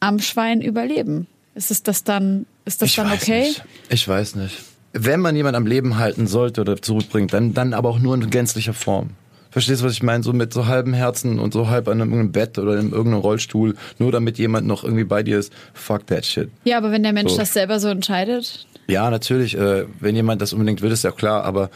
[0.00, 1.28] am Schwein überleben.
[1.54, 3.42] Ist es das dann, ist das ich dann okay?
[3.42, 3.64] Nicht.
[3.90, 4.56] Ich weiß nicht.
[4.92, 8.28] Wenn man jemand am Leben halten sollte oder zurückbringt, dann, dann aber auch nur in
[8.28, 9.10] gänzlicher Form.
[9.50, 10.24] Verstehst du, was ich meine?
[10.24, 13.76] So mit so halbem Herzen und so halb an einem Bett oder in irgendeinem Rollstuhl,
[14.00, 15.52] nur damit jemand noch irgendwie bei dir ist.
[15.74, 16.50] Fuck that shit.
[16.64, 17.38] Ja, aber wenn der Mensch So.
[17.38, 21.44] das selber so entscheidet, Ja, natürlich, äh, wenn jemand das unbedingt will, ist ja klar,
[21.44, 21.70] aber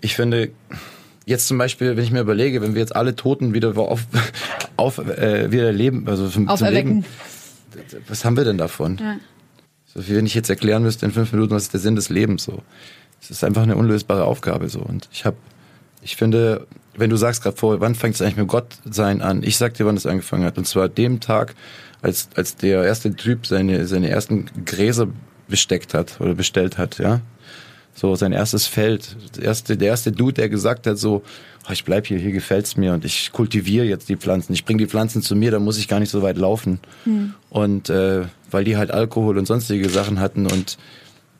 [0.00, 0.50] ich finde,
[1.26, 4.02] jetzt zum Beispiel, wenn ich mir überlege, wenn wir jetzt alle Toten wieder auf,
[4.76, 6.68] auf äh, wieder leben, also zum, zum.
[6.68, 7.04] Leben,
[8.08, 8.98] was haben wir denn davon?
[8.98, 9.16] Ja.
[9.86, 12.08] So, wie wenn ich jetzt erklären müsste in fünf Minuten, was ist der Sinn des
[12.08, 12.62] Lebens so.
[13.20, 14.80] Es ist einfach eine unlösbare Aufgabe so.
[14.80, 15.36] Und ich habe,
[16.02, 19.42] ich finde, wenn du sagst gerade vorher, wann fängt es eigentlich mit Gott sein an?
[19.42, 20.58] Ich sag dir, wann es angefangen hat.
[20.58, 21.54] Und zwar dem Tag,
[22.02, 25.08] als, als der erste Typ seine, seine ersten Gräser
[25.48, 27.20] besteckt hat oder bestellt hat, ja.
[27.94, 29.16] So sein erstes Feld.
[29.36, 31.22] Der erste, der erste Dude, der gesagt hat so,
[31.66, 34.52] oh, ich bleib hier, hier gefällt's mir und ich kultiviere jetzt die Pflanzen.
[34.52, 36.78] Ich bringe die Pflanzen zu mir, da muss ich gar nicht so weit laufen.
[37.48, 40.76] Und äh, weil die halt Alkohol und sonstige Sachen hatten und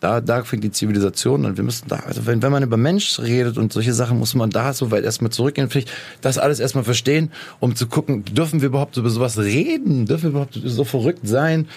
[0.00, 1.56] da, da fängt die Zivilisation an.
[1.56, 4.50] Wir müssen da, also wenn, wenn man über Mensch redet und solche Sachen, muss man
[4.50, 5.90] da so weit erstmal zurückgehen, vielleicht
[6.20, 7.30] das alles erstmal verstehen,
[7.60, 10.06] um zu gucken, dürfen wir überhaupt über sowas reden?
[10.06, 11.68] Dürfen wir überhaupt so verrückt sein?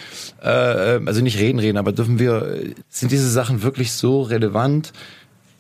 [0.42, 2.60] Äh, also nicht reden, reden, aber dürfen wir,
[2.90, 4.92] sind diese Sachen wirklich so relevant?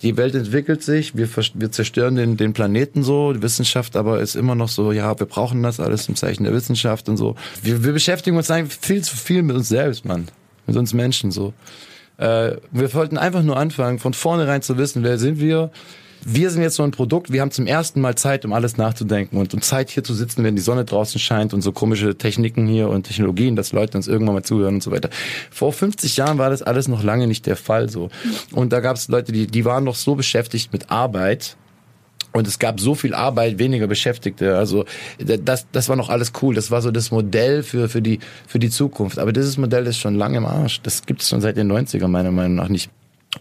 [0.02, 4.36] Die Welt entwickelt sich, wir, wir zerstören den, den Planeten so, die Wissenschaft aber ist
[4.36, 7.36] immer noch so, ja, wir brauchen das alles im Zeichen der Wissenschaft und so.
[7.64, 10.30] Wir, wir beschäftigen uns eigentlich viel zu viel mit uns selbst, Mann.
[10.68, 11.54] Mit uns Menschen so.
[12.20, 15.72] Äh, wir wollten einfach nur anfangen, von vornherein zu wissen, wer sind wir.
[16.26, 19.38] Wir sind jetzt so ein Produkt, wir haben zum ersten Mal Zeit, um alles nachzudenken
[19.38, 22.68] und, und Zeit hier zu sitzen, wenn die Sonne draußen scheint und so komische Techniken
[22.68, 25.10] hier und Technologien, dass Leute uns irgendwann mal zuhören und so weiter.
[25.50, 28.10] Vor 50 Jahren war das alles noch lange nicht der Fall so.
[28.52, 31.56] Und da gab es Leute, die, die waren noch so beschäftigt mit Arbeit,
[32.32, 34.58] und es gab so viel Arbeit, weniger Beschäftigte.
[34.58, 34.86] Also
[35.18, 36.54] das, das war noch alles cool.
[36.54, 39.18] Das war so das Modell für, für, die, für die Zukunft.
[39.18, 40.82] Aber dieses Modell ist schon lange im Arsch.
[40.82, 42.92] Das gibt es schon seit den 90ern meiner Meinung nach nicht.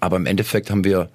[0.00, 1.10] Aber im Endeffekt haben wir,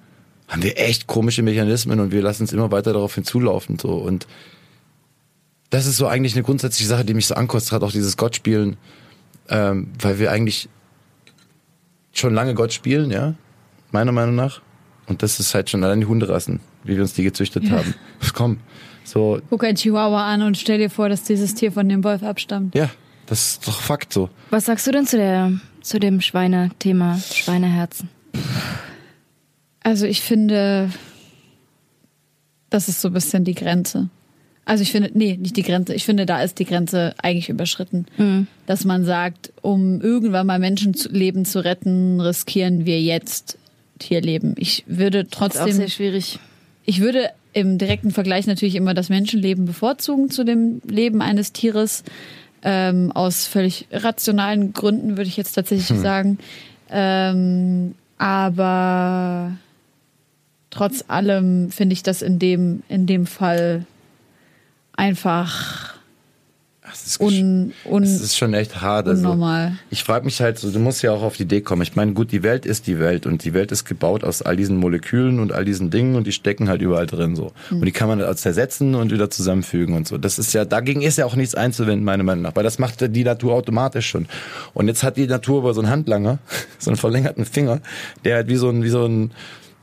[0.46, 3.78] haben wir echt komische Mechanismen und wir lassen es immer weiter darauf hinzulaufen.
[3.78, 3.90] So.
[3.94, 4.28] Und
[5.70, 8.76] das ist so eigentlich eine grundsätzliche Sache, die mich so ankostet, gerade auch dieses Gottspielen.
[9.48, 10.68] Ähm, weil wir eigentlich
[12.12, 13.34] schon lange Gott spielen, ja,
[13.90, 14.62] meiner Meinung nach.
[15.06, 17.94] Und das ist halt schon allein die Hunderassen, wie wir uns die gezüchtet haben.
[18.34, 18.58] Komm,
[19.04, 22.22] so, guck ein Chihuahua an und stell dir vor, dass dieses Tier von dem Wolf
[22.22, 22.74] abstammt.
[22.74, 22.90] ja,
[23.26, 24.30] das ist doch Fakt so.
[24.50, 28.08] Was sagst du denn zu der zu dem Schweine-Thema, Schweineherzen?
[29.82, 30.90] Also ich finde,
[32.70, 34.08] das ist so ein bisschen die Grenze.
[34.64, 35.94] Also ich finde, nee, nicht die Grenze.
[35.94, 38.06] Ich finde, da ist die Grenze eigentlich überschritten.
[38.66, 43.58] Dass man sagt, um irgendwann mal Menschenleben zu retten, riskieren wir jetzt
[43.98, 44.54] Tierleben.
[44.58, 46.38] Ich würde Das ist auch trotzdem, sehr schwierig.
[46.86, 52.04] Ich würde im direkten Vergleich natürlich immer das Menschenleben bevorzugen zu dem Leben eines Tieres.
[52.62, 56.38] Ähm, aus völlig rationalen Gründen würde ich jetzt tatsächlich sagen.
[56.90, 59.52] Ähm, aber
[60.70, 63.86] trotz allem finde ich das in dem, in dem Fall
[64.96, 65.93] einfach
[66.86, 69.08] Das ist, un, un, das ist schon echt hart.
[69.08, 69.78] Also, unnormal.
[69.88, 71.80] ich frage mich halt so, du musst ja auch auf die Idee kommen.
[71.80, 74.54] Ich meine, gut, die Welt ist die Welt und die Welt ist gebaut aus all
[74.54, 77.52] diesen Molekülen und all diesen Dingen und die stecken halt überall drin so.
[77.70, 77.78] Hm.
[77.78, 80.18] Und die kann man halt zersetzen und wieder zusammenfügen und so.
[80.18, 83.00] Das ist ja, dagegen ist ja auch nichts einzuwenden, meiner Meinung nach, weil das macht
[83.00, 84.26] die Natur automatisch schon.
[84.74, 86.38] Und jetzt hat die Natur aber so einen Handlanger,
[86.78, 87.80] so einen verlängerten Finger,
[88.24, 89.30] der halt wie so ein, wie so ein,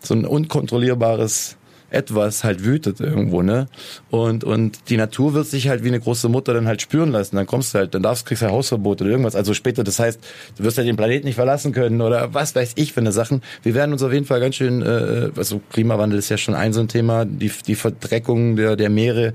[0.04, 1.58] so ein unkontrollierbares
[1.92, 3.68] etwas halt wütet irgendwo, ne?
[4.10, 7.36] Und, und die Natur wird sich halt wie eine große Mutter dann halt spüren lassen.
[7.36, 9.36] Dann kommst du halt, dann darfst, kriegst du ein Hausverbot oder irgendwas.
[9.36, 10.20] Also später, das heißt,
[10.58, 13.42] du wirst ja den Planeten nicht verlassen können oder was weiß ich für eine Sachen.
[13.62, 16.72] Wir werden uns auf jeden Fall ganz schön, äh, also Klimawandel ist ja schon ein
[16.72, 19.34] so ein Thema, die, die Verdreckung der, der Meere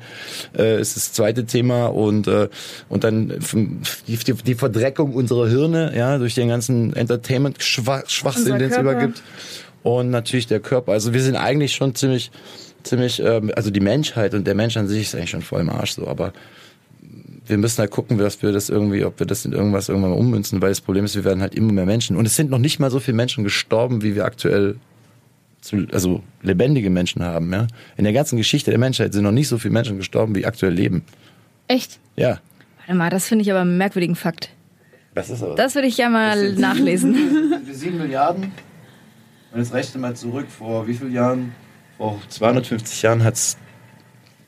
[0.56, 2.48] äh, ist das zweite Thema und, äh,
[2.88, 3.34] und dann
[4.08, 9.22] die, die, die Verdreckung unserer Hirne, ja, durch den ganzen Entertainment-Schwachsinn, den es übergibt
[9.86, 10.92] und natürlich der Körper.
[10.92, 12.32] Also wir sind eigentlich schon ziemlich,
[12.82, 15.70] ziemlich, ähm, also die Menschheit und der Mensch an sich ist eigentlich schon voll im
[15.70, 16.32] Arsch so, aber
[17.46, 20.16] wir müssen halt gucken, dass wir das irgendwie, ob wir das in irgendwas irgendwann mal
[20.16, 22.16] ummünzen, weil das Problem ist, wir werden halt immer mehr Menschen.
[22.16, 24.76] Und es sind noch nicht mal so viele Menschen gestorben, wie wir aktuell
[25.60, 27.52] zu, also lebendige Menschen haben.
[27.52, 27.68] Ja?
[27.96, 30.72] In der ganzen Geschichte der Menschheit sind noch nicht so viele Menschen gestorben, wie aktuell
[30.72, 31.04] leben.
[31.68, 32.00] Echt?
[32.16, 32.40] Ja.
[32.78, 34.50] Warte mal, das finde ich aber einen merkwürdigen Fakt.
[35.14, 35.54] Das ist aber.
[35.54, 37.16] Das würde ich ja mal nachlesen.
[37.70, 38.50] sieben Milliarden.
[39.56, 41.54] Und jetzt rechne mal zurück, vor wie vielen Jahren?
[41.96, 43.56] Vor 250 Jahren hat es,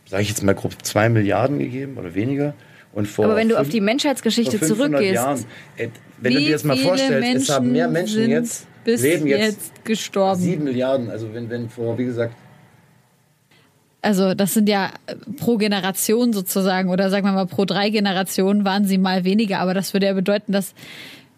[0.04, 2.52] sage ich jetzt mal grob, zwei Milliarden gegeben oder weniger.
[2.92, 5.44] Und vor Aber wenn du auf fünf- die Menschheitsgeschichte vor 500 zurückgehst, Jahren,
[5.78, 5.90] ey,
[6.20, 9.00] wenn du Wie dir das mal viele vorstellst, es haben mehr Menschen sind jetzt, bis
[9.00, 10.42] leben jetzt, jetzt gestorben.
[10.42, 11.08] sieben Milliarden.
[11.08, 12.34] Also wenn, wenn vor, wie gesagt,
[14.02, 18.66] Also das sind ja äh, pro Generation sozusagen oder sagen wir mal pro drei Generationen
[18.66, 20.74] waren sie mal weniger, aber das würde ja bedeuten, dass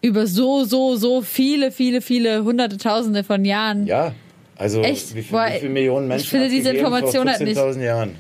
[0.03, 4.13] über so, so, so viele, viele, viele hunderte, tausende von Jahren ja,
[4.57, 5.15] also Echt?
[5.15, 7.83] wie, viel, Boah, wie viele Millionen Menschen ich finde diese Information vor halt nicht- 14.000
[7.83, 8.17] Jahren?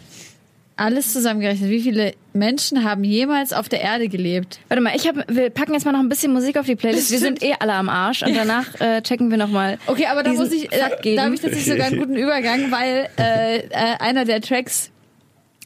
[0.81, 1.69] alles zusammengerechnet.
[1.69, 4.61] Wie viele Menschen haben jemals auf der Erde gelebt?
[4.69, 7.11] warte mal, ich hab, wir packen jetzt mal noch ein bisschen Musik auf die Playlist.
[7.11, 9.77] Wir sind eh alle am Arsch und danach äh, checken wir nochmal.
[9.87, 10.79] Okay, aber da muss ich, äh,
[11.17, 13.69] da habe ich tatsächlich sogar einen guten Übergang, weil äh, äh,
[13.99, 14.91] einer der Tracks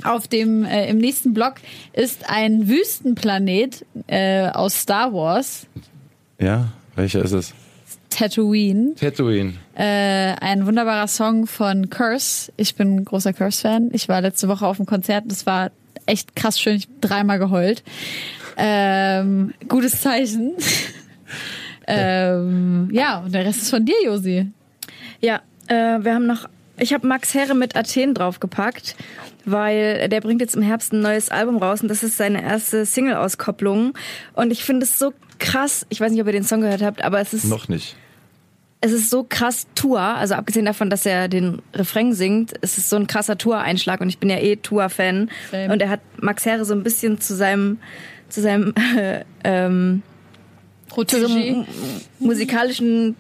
[0.03, 1.55] auf dem äh, im nächsten Block
[1.93, 5.69] ist ein Wüstenplanet äh, aus Star Wars,
[6.39, 7.55] Ja, welcher ist es?
[8.11, 8.95] Tatooine.
[8.95, 9.55] Tatooine.
[9.75, 12.53] Äh, ein wunderbarer Song von Curse.
[12.57, 13.91] Ich bin ein großer Curse-Fan.
[13.93, 15.25] Ich war letzte Woche auf dem Konzert.
[15.27, 15.73] Das war
[16.07, 16.77] echt krass schön.
[16.77, 17.83] Ich hab dreimal geheult.
[18.57, 20.53] Ähm, gutes Zeichen.
[21.89, 24.47] ähm, ja, und der Rest ist von dir, Josi.
[25.21, 26.49] Ja, äh, wir haben noch.
[26.77, 28.97] Ich habe Max Herre mit Athen draufgepackt,
[29.45, 32.87] weil der bringt jetzt im Herbst ein neues Album raus und das ist seine erste
[32.87, 33.95] Single-Auskopplung.
[34.35, 35.87] Und ich finde es so krass.
[35.91, 37.97] Ich weiß nicht, ob ihr den Song gehört habt, aber es ist Noch nicht.
[38.81, 42.91] es ist so krass Tour, also abgesehen davon, dass er den Refrain singt, es ist
[42.91, 45.31] so ein krasser Tour-Einschlag und ich bin ja eh Tour-Fan.
[45.51, 45.73] Same.
[45.73, 47.79] Und er hat Max Herre so ein bisschen zu seinem,
[48.29, 48.75] zu seinem
[49.45, 50.03] ähm,
[51.07, 51.67] zu so einem
[52.21, 53.17] musikalischen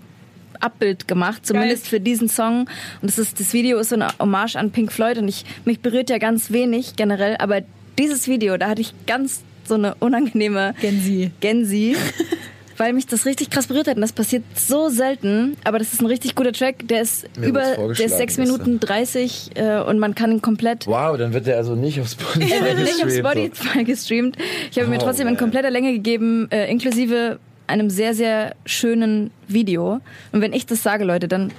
[0.64, 2.60] Abbild gemacht, zumindest für diesen Song.
[3.00, 5.80] Und das ist, das Video ist so eine Hommage an Pink Floyd und ich, mich
[5.80, 7.60] berührt ja ganz wenig generell, aber
[7.98, 11.30] dieses Video, da hatte ich ganz so eine unangenehme Gensi.
[11.40, 11.96] Gensi,
[12.76, 13.94] weil mich das richtig krass berührt hat.
[13.96, 16.88] Und das passiert so selten, aber das ist ein richtig guter Track.
[16.88, 18.42] Der ist Mir über, der ist 6 weißt du.
[18.42, 22.08] Minuten 30 äh, und man kann ihn komplett Wow, dann wird er also nicht auf
[22.08, 23.12] Spotify er wird nicht auf.
[23.12, 24.36] Spotify gestreamt.
[24.72, 25.40] Ich habe mir Oh, trotzdem in man.
[25.40, 30.00] kompletter Länge gegeben, äh, inklusive einem sehr, sehr schönen Video.
[30.32, 31.52] Und wenn ich das sage, Leute, dann,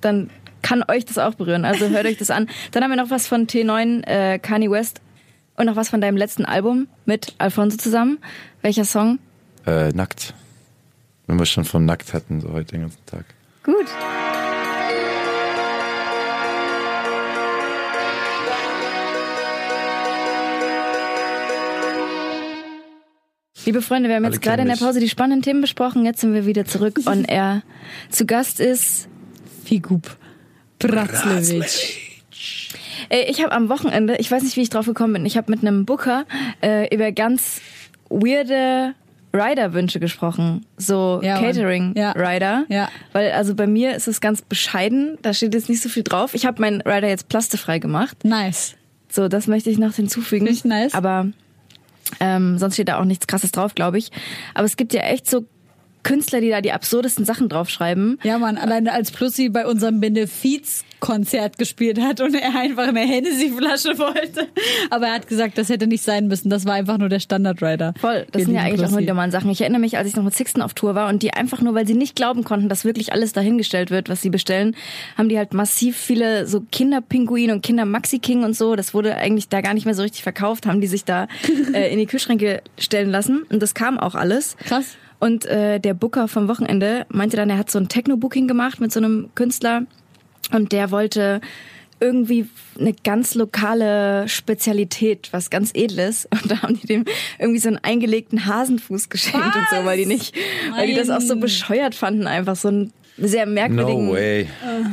[0.00, 0.30] dann
[0.62, 1.64] kann euch das auch berühren.
[1.64, 2.48] Also hört euch das an.
[2.72, 5.00] Dann haben wir noch was von T9, äh, Kanye West
[5.56, 8.18] und noch was von deinem letzten Album mit Alfonso zusammen.
[8.62, 9.18] Welcher Song?
[9.66, 10.34] Äh, nackt.
[11.26, 13.24] Wenn wir schon von nackt hatten, so heute den ganzen Tag.
[13.62, 13.86] Gut.
[23.64, 24.76] Liebe Freunde, wir haben Alle jetzt gerade in der.
[24.76, 26.04] Pause die spannenden Themen besprochen.
[26.04, 27.62] Jetzt sind wir wieder zurück on air.
[28.10, 29.08] Zu Gast ist,
[29.64, 30.16] Figup.
[30.78, 31.96] Bratzlewitsch.
[33.08, 35.50] äh, ich habe am Wochenende, ich weiß nicht, wie ich drauf gekommen bin, ich habe
[35.50, 36.26] mit einem Booker
[36.62, 37.60] äh, über ganz
[38.10, 38.94] weirde
[39.32, 40.66] Rider-Wünsche gesprochen.
[40.76, 41.40] So Ja.
[41.40, 42.66] Catering-Rider.
[42.68, 42.88] Ja.
[43.12, 46.34] Weil also bei mir ist es ganz bescheiden, da steht jetzt nicht so viel drauf.
[46.34, 48.24] Ich habe meinen Rider jetzt plastefrei gemacht.
[48.24, 48.74] Nice.
[49.10, 50.46] So, das möchte ich noch hinzufügen.
[50.46, 50.92] Ich nice.
[50.94, 51.28] Aber
[52.20, 54.10] ähm, sonst steht da auch nichts krasses drauf, glaube ich.
[54.54, 55.44] Aber es gibt ja echt so
[56.04, 58.18] Künstler, die da die absurdesten Sachen draufschreiben.
[58.22, 63.98] Ja, man, alleine als Plussi bei unserem Benefizkonzert gespielt hat und er einfach eine Hennessy-Flasche
[63.98, 64.46] wollte.
[64.90, 66.50] Aber er hat gesagt, das hätte nicht sein müssen.
[66.50, 67.94] Das war einfach nur der Standard-Rider.
[67.98, 69.24] Voll, das sind ja eigentlich auch nur Plussi.
[69.24, 69.50] die Sachen.
[69.50, 71.74] Ich erinnere mich, als ich noch mit Sixten auf Tour war und die einfach nur,
[71.74, 74.76] weil sie nicht glauben konnten, dass wirklich alles dahingestellt wird, was sie bestellen,
[75.16, 78.76] haben die halt massiv viele so Kinderpinguin und Kinder-Maxi-King und so.
[78.76, 81.28] Das wurde eigentlich da gar nicht mehr so richtig verkauft, haben die sich da
[81.72, 83.44] äh, in die Kühlschränke stellen lassen.
[83.48, 84.56] Und das kam auch alles.
[84.58, 84.96] Krass.
[85.24, 88.92] Und äh, der Booker vom Wochenende meinte dann, er hat so ein Techno-Booking gemacht mit
[88.92, 89.84] so einem Künstler
[90.52, 91.40] und der wollte
[91.98, 92.46] irgendwie
[92.78, 96.28] eine ganz lokale Spezialität, was ganz Edles.
[96.30, 97.06] Und da haben die dem
[97.38, 100.36] irgendwie so einen eingelegten Hasenfuß geschenkt und so, weil die nicht,
[100.76, 101.40] weil die das auch so Nein.
[101.40, 104.48] bescheuert fanden, einfach so einen sehr merkwürdigen, No way.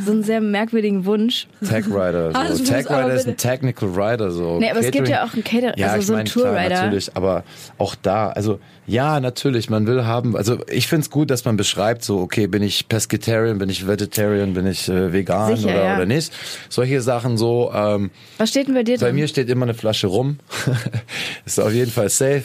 [0.06, 1.48] so einen sehr merkwürdigen Wunsch.
[1.68, 2.30] Tag Rider.
[2.34, 2.60] Ah, So.
[2.60, 4.32] muss Tag aber Rider ist ein Technical Rider.
[4.32, 4.60] So.
[4.60, 6.54] Nee, aber es gibt Catering- ja auch einen Cater, Ja, also so einen meine, klar,
[6.54, 6.82] Tourrider.
[6.84, 7.44] natürlich, aber
[7.78, 12.04] auch da, also ja, natürlich, man will haben, also ich find's gut, dass man beschreibt,
[12.04, 15.96] so, okay, bin ich Pescatarian, bin ich Vegetarian, bin ich äh, vegan Sicher, oder, ja.
[15.96, 16.32] oder nicht.
[16.70, 19.16] Solche Sachen so, ähm, Was steht denn bei dir bei drin?
[19.16, 20.40] mir steht immer eine Flasche rum.
[21.46, 22.44] ist auf jeden Fall safe.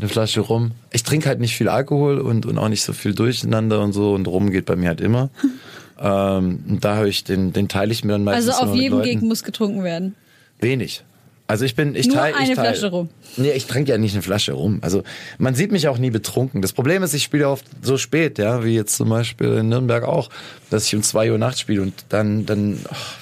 [0.00, 0.72] Eine Flasche rum.
[0.92, 4.14] Ich trinke halt nicht viel Alkohol und, und auch nicht so viel durcheinander und so
[4.14, 5.30] und rum geht bei mir halt immer.
[6.00, 9.02] ähm, und da habe ich den, den teile ich mir dann meistens Also auf jedem.
[9.02, 10.14] Gig muss getrunken werden.
[10.58, 11.04] Wenig.
[11.50, 12.68] Also ich bin, ich Nur teile, ich eine teile.
[12.68, 13.08] Flasche rum.
[13.36, 14.78] Nee, ich trinke ja nicht eine Flasche rum.
[14.82, 15.02] Also
[15.38, 16.62] man sieht mich auch nie betrunken.
[16.62, 20.04] Das Problem ist, ich spiele oft so spät, ja, wie jetzt zum Beispiel in Nürnberg
[20.04, 20.30] auch,
[20.70, 23.16] dass ich um zwei Uhr nachts spiele und dann, dann, ach,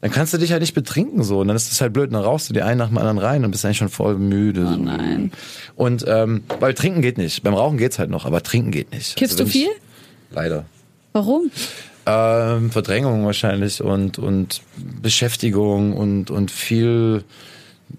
[0.00, 1.40] dann kannst du dich halt nicht betrinken so.
[1.40, 3.44] Und dann ist es halt blöd, dann rauchst du dir einen nach dem anderen rein
[3.44, 4.64] und bist eigentlich schon voll müde.
[4.64, 4.78] Oh so.
[4.78, 5.32] nein.
[5.74, 7.42] Und ähm, weil trinken geht nicht.
[7.42, 9.16] Beim Rauchen geht's halt noch, aber trinken geht nicht.
[9.16, 9.68] Kippst Also du viel?
[9.68, 10.66] Ich, leider.
[11.12, 11.50] Warum?
[12.06, 14.62] Ähm, Verdrängung wahrscheinlich und, und
[15.02, 17.24] Beschäftigung und, und viel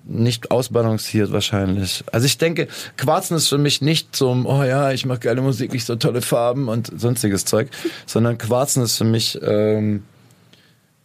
[0.05, 2.03] nicht ausbalanciert wahrscheinlich.
[2.11, 5.73] Also ich denke, Quarzen ist für mich nicht zum, oh ja, ich mache geile Musik,
[5.73, 7.69] ich so tolle Farben und sonstiges Zeug,
[8.05, 10.03] sondern Quarzen ist für mich ähm,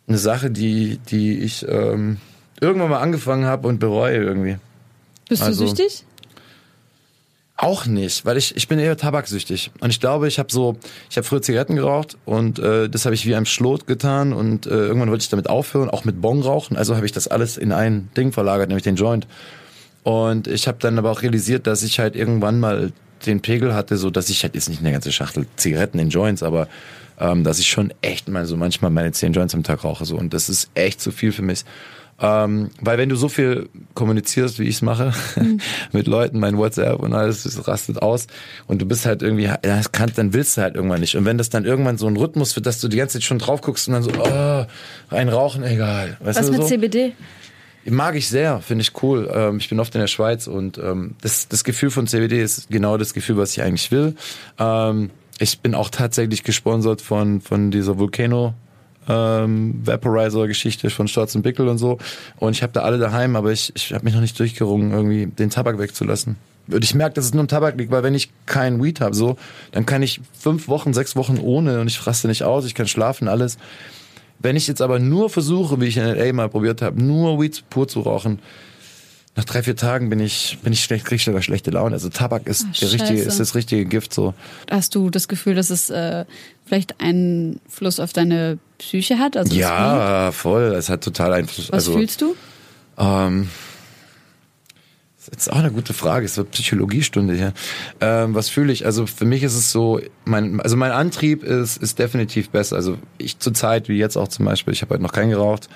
[0.06, 2.18] eine Sache, die, die ich ähm,
[2.60, 4.56] irgendwann mal angefangen habe und bereue irgendwie.
[5.28, 6.04] Bist Also- du süchtig?
[7.56, 9.70] Auch nicht, weil ich, ich bin eher tabaksüchtig.
[9.78, 10.76] Und ich glaube, ich habe so,
[11.08, 14.66] ich habe früher Zigaretten geraucht und äh, das habe ich wie einem Schlot getan und
[14.66, 16.76] äh, irgendwann wollte ich damit aufhören, auch mit Bon rauchen.
[16.76, 19.28] Also habe ich das alles in ein Ding verlagert, nämlich den Joint.
[20.02, 22.90] Und ich habe dann aber auch realisiert, dass ich halt irgendwann mal
[23.24, 26.42] den Pegel hatte, so dass ich halt jetzt nicht eine ganze Schachtel Zigaretten in Joints,
[26.42, 26.66] aber
[27.18, 30.16] ähm, dass ich schon echt mal so manchmal meine zehn Joints am Tag rauche so
[30.16, 31.64] und das ist echt zu viel für mich.
[32.20, 35.12] Ähm, weil wenn du so viel kommunizierst, wie ich es mache,
[35.92, 38.28] mit Leuten, mein WhatsApp und alles, das rastet aus
[38.68, 41.16] und du bist halt irgendwie, ja, das kann, dann willst du halt irgendwann nicht.
[41.16, 43.38] Und wenn das dann irgendwann so ein Rhythmus wird, dass du die ganze Zeit schon
[43.38, 44.64] drauf guckst und dann so, oh,
[45.10, 46.16] ein Rauchen, egal.
[46.20, 46.68] Weißt Was mit so?
[46.68, 47.12] CBD?
[47.86, 49.30] Mag ich sehr, finde ich cool.
[49.34, 52.70] Ähm, ich bin oft in der Schweiz und ähm, das, das Gefühl von CBD ist
[52.70, 54.14] genau das Gefühl, was ich eigentlich will.
[55.38, 58.54] Ich bin auch tatsächlich gesponsert von, von dieser Volcano
[59.08, 61.98] ähm, Vaporizer-Geschichte von Storz und Pickel und so.
[62.38, 65.26] Und ich habe da alle daheim, aber ich, ich habe mich noch nicht durchgerungen, irgendwie
[65.26, 66.36] den Tabak wegzulassen.
[66.68, 69.14] Und ich merke, dass es nur am Tabak liegt, weil wenn ich keinen Weed habe,
[69.14, 69.36] so,
[69.72, 72.88] dann kann ich fünf Wochen, sechs Wochen ohne und ich raste nicht aus, ich kann
[72.88, 73.58] schlafen, alles.
[74.38, 77.64] Wenn ich jetzt aber nur versuche, wie ich in LA mal probiert habe, nur Weed
[77.68, 78.38] pur zu rauchen,
[79.36, 81.94] nach drei, vier Tagen bin ich, bin ich schlecht, krieg ich sogar schlechte Laune.
[81.94, 84.32] Also Tabak ist Ach, der richtige, ist das richtige Gift so.
[84.70, 86.24] Hast du das Gefühl, dass es äh,
[86.64, 89.36] vielleicht Einfluss auf deine Psyche hat?
[89.36, 89.54] Also?
[89.54, 90.74] Ja, voll.
[90.74, 91.72] Es hat total Einfluss.
[91.72, 92.36] Was also, fühlst du?
[92.96, 93.48] Ähm,
[95.30, 96.26] das ist auch eine gute Frage.
[96.26, 97.54] Es ist eine Psychologiestunde hier.
[98.00, 98.86] Ähm, was fühle ich?
[98.86, 102.76] Also für mich ist es so, mein, also mein Antrieb ist, ist definitiv besser.
[102.76, 105.68] Also ich zur Zeit, wie jetzt auch zum Beispiel, ich habe halt noch keinen geraucht.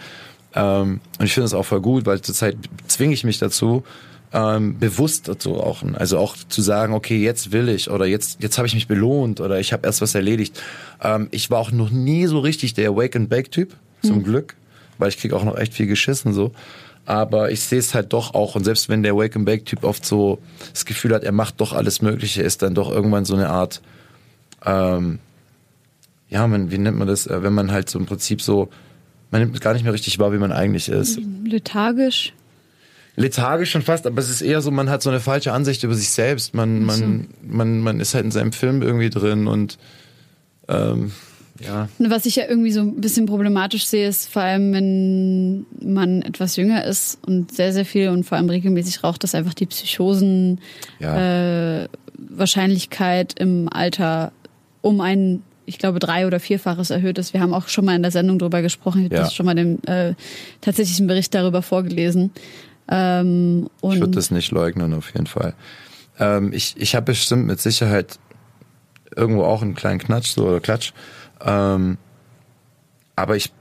[0.54, 3.84] Ähm, und ich finde es auch voll gut, weil zurzeit zwinge ich mich dazu,
[4.32, 5.96] ähm, bewusst zu rauchen.
[5.96, 9.40] Also auch zu sagen, okay, jetzt will ich oder jetzt, jetzt habe ich mich belohnt
[9.40, 10.60] oder ich habe erst was erledigt.
[11.02, 14.54] Ähm, ich war auch noch nie so richtig der Wake and Bake Typ, zum Glück,
[14.98, 16.52] weil ich krieg auch noch echt viel geschissen so.
[17.04, 19.82] Aber ich sehe es halt doch auch und selbst wenn der Wake and Bake Typ
[19.82, 20.38] oft so
[20.72, 23.80] das Gefühl hat, er macht doch alles Mögliche, ist dann doch irgendwann so eine Art,
[24.64, 25.18] ähm,
[26.28, 28.68] ja, man, wie nennt man das, äh, wenn man halt so im Prinzip so,
[29.30, 31.20] man nimmt gar nicht mehr richtig wahr, wie man eigentlich ist.
[31.44, 32.32] Lethargisch?
[33.16, 35.94] lethargisch schon fast, aber es ist eher so, man hat so eine falsche Ansicht über
[35.94, 36.54] sich selbst.
[36.54, 39.76] Man, man, man, man ist halt in seinem Film irgendwie drin und
[40.68, 41.10] ähm,
[41.60, 41.88] ja.
[41.98, 46.54] Was ich ja irgendwie so ein bisschen problematisch sehe, ist vor allem, wenn man etwas
[46.54, 50.60] jünger ist und sehr, sehr viel und vor allem regelmäßig raucht, dass einfach die Psychosen
[51.00, 51.82] Ja.
[51.82, 54.30] äh, Wahrscheinlichkeit im Alter
[54.80, 57.34] um ein, ich glaube, drei- oder vierfaches erhöht ist.
[57.34, 59.00] Wir haben auch schon mal in der Sendung darüber gesprochen.
[59.00, 59.20] Ich habe Ja.
[59.22, 60.14] das schon mal den äh,
[60.60, 62.30] tatsächlichen Bericht darüber vorgelesen.
[62.90, 65.54] Ähm, und Ich würde das nicht leugnen, auf jeden Fall.
[66.18, 68.18] Ähm, ich ich habe bestimmt mit Sicherheit
[69.14, 70.92] irgendwo auch einen kleinen Knatsch so, oder Klatsch.
[71.44, 71.98] Ähm,
[73.14, 73.52] aber ich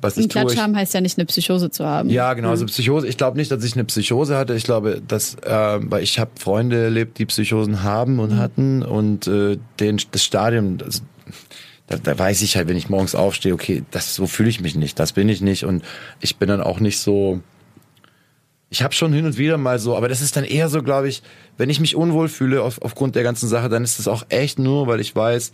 [0.00, 2.10] was Ein ich tue, Klatsch ich, haben heißt ja nicht eine Psychose zu haben.
[2.10, 2.50] ja, genau.
[2.50, 3.06] Also Psychose.
[3.06, 4.54] Ich glaube nicht, dass ich eine Psychose hatte.
[4.54, 9.28] Ich glaube, dass, äh, weil ich habe Freunde erlebt, die Psychosen haben und hatten und
[9.28, 11.04] äh, den, das Stadium, das,
[11.86, 14.74] da, da weiß ich halt, wenn ich morgens aufstehe, okay, das so fühle ich mich
[14.74, 15.82] nicht, das bin ich nicht und
[16.20, 17.40] ich bin dann auch nicht so.
[18.70, 21.08] Ich habe schon hin und wieder mal so, aber das ist dann eher so, glaube
[21.08, 21.22] ich,
[21.58, 24.58] wenn ich mich unwohl fühle auf, aufgrund der ganzen Sache, dann ist es auch echt
[24.58, 25.52] nur, weil ich weiß,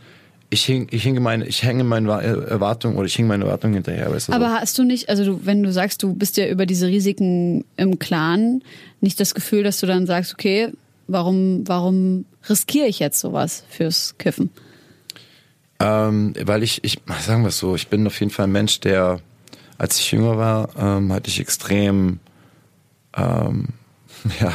[0.50, 4.10] ich hing, ich hinge meine, ich hänge meine Erwartungen oder ich hinge meine Erwartungen hinterher.
[4.12, 4.36] Weißt du, so.
[4.36, 7.64] Aber hast du nicht, also du, wenn du sagst, du bist ja über diese Risiken
[7.76, 8.62] im Klaren,
[9.00, 10.72] nicht das Gefühl, dass du dann sagst, okay,
[11.08, 14.50] warum, warum riskiere ich jetzt sowas fürs Kiffen?
[15.80, 18.80] Ähm, weil ich, ich, sagen wir es so, ich bin auf jeden Fall ein Mensch,
[18.80, 19.20] der,
[19.78, 22.18] als ich jünger war, ähm, hatte ich extrem,
[23.16, 23.68] ähm,
[24.40, 24.52] ja,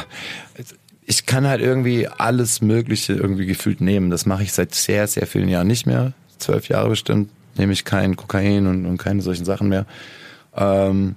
[1.06, 4.10] ich kann halt irgendwie alles Mögliche irgendwie gefühlt nehmen.
[4.10, 6.12] Das mache ich seit sehr, sehr vielen Jahren nicht mehr.
[6.38, 9.86] Zwölf Jahre bestimmt nehme ich kein Kokain und, und keine solchen Sachen mehr.
[10.56, 11.16] Ähm,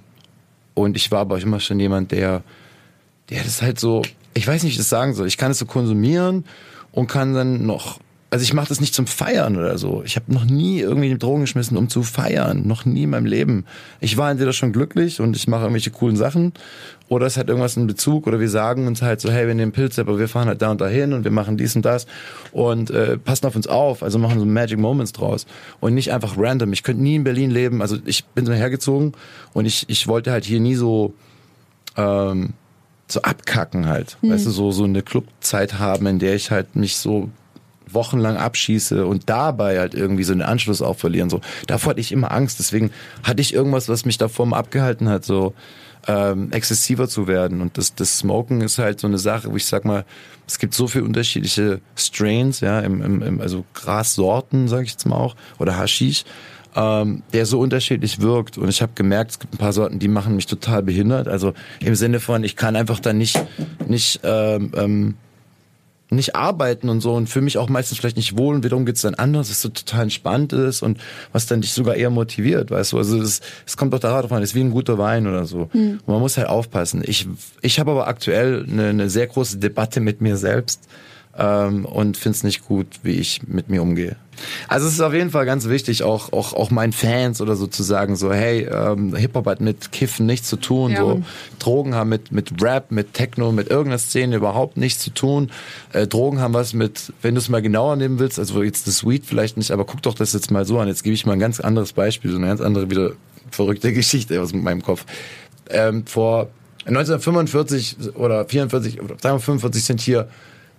[0.74, 2.42] und ich war aber immer schon jemand, der,
[3.30, 4.02] der das halt so,
[4.34, 5.26] ich weiß nicht, wie ich das sagen soll.
[5.26, 6.44] Ich kann es so konsumieren
[6.92, 7.98] und kann dann noch,
[8.30, 10.02] also ich mache das nicht zum Feiern oder so.
[10.04, 12.66] Ich habe noch nie irgendwie Drogen geschmissen, um zu feiern.
[12.66, 13.64] Noch nie in meinem Leben.
[14.00, 16.52] Ich war entweder schon glücklich und ich mache irgendwelche coolen Sachen
[17.08, 19.72] oder es hat irgendwas in Bezug oder wir sagen uns halt so, hey, wir nehmen
[19.72, 22.06] Pilze, aber wir fahren halt da und dahin und wir machen dies und das
[22.52, 25.46] und äh, passen auf uns auf, also machen so Magic Moments draus
[25.80, 26.74] und nicht einfach random.
[26.74, 29.12] Ich könnte nie in Berlin leben, also ich bin so hergezogen
[29.54, 31.14] und ich, ich wollte halt hier nie so
[31.96, 32.52] ähm,
[33.10, 36.98] so abkacken halt, weißt du, so so eine Clubzeit haben, in der ich halt mich
[36.98, 37.30] so
[37.94, 41.30] wochenlang abschieße und dabei halt irgendwie so den Anschluss auch verlieren.
[41.30, 42.58] So, davor hatte ich immer Angst.
[42.58, 42.90] Deswegen
[43.22, 45.54] hatte ich irgendwas, was mich davor mal abgehalten hat, so
[46.06, 47.60] ähm, exzessiver zu werden.
[47.60, 50.04] Und das, das Smoken ist halt so eine Sache, wo ich sag mal,
[50.46, 55.06] es gibt so viele unterschiedliche Strains, ja, im, im, im, also Grassorten, sage ich jetzt
[55.06, 56.24] mal auch, oder Haschisch,
[56.74, 58.56] ähm, der so unterschiedlich wirkt.
[58.56, 61.28] Und ich habe gemerkt, es gibt ein paar Sorten, die machen mich total behindert.
[61.28, 63.38] Also im Sinne von, ich kann einfach dann nicht,
[63.86, 65.14] nicht ähm, ähm,
[66.10, 69.02] nicht arbeiten und so und fühle mich auch meistens vielleicht nicht wohl und wiederum geht's
[69.02, 70.98] dann anders, was so total entspannt ist und
[71.32, 74.42] was dann dich sogar eher motiviert, weißt du, also es, es kommt doch darauf an,
[74.42, 75.68] es ist wie ein guter Wein oder so.
[75.98, 77.02] Und man muss halt aufpassen.
[77.04, 77.28] Ich,
[77.60, 80.88] ich habe aber aktuell eine, eine sehr große Debatte mit mir selbst
[81.38, 84.16] ähm, und finde es nicht gut, wie ich mit mir umgehe.
[84.68, 87.66] Also es ist auf jeden Fall ganz wichtig, auch auch auch meinen Fans oder so
[87.66, 91.22] zu sagen, so hey, ähm, Hip Hop hat mit Kiffen nichts zu tun, Ja, so.
[91.58, 95.50] Drogen haben mit mit Rap, mit Techno, mit irgendeiner Szene überhaupt nichts zu tun.
[95.92, 99.04] Äh, Drogen haben was mit, wenn du es mal genauer nehmen willst, also jetzt das
[99.04, 100.88] Weed vielleicht nicht, aber guck doch das jetzt mal so an.
[100.88, 103.12] Jetzt gebe ich mal ein ganz anderes Beispiel, so eine ganz andere wieder
[103.50, 105.04] verrückte Geschichte aus meinem Kopf.
[105.70, 106.48] Ähm, vor
[106.86, 110.28] 1945 oder 44 oder sagen wir 45 sind hier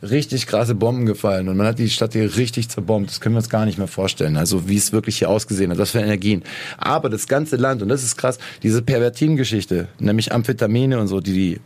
[0.02, 3.10] richtig krasse Bomben gefallen und man hat die Stadt hier richtig zerbombt.
[3.10, 4.38] Das können wir uns gar nicht mehr vorstellen.
[4.38, 6.44] Also wie es wirklich hier ausgesehen hat, was für Energien.
[6.78, 11.34] Aber das ganze Land, und das ist krass, diese Pervertin-Geschichte, nämlich Amphetamine und so, die
[11.34, 11.60] die,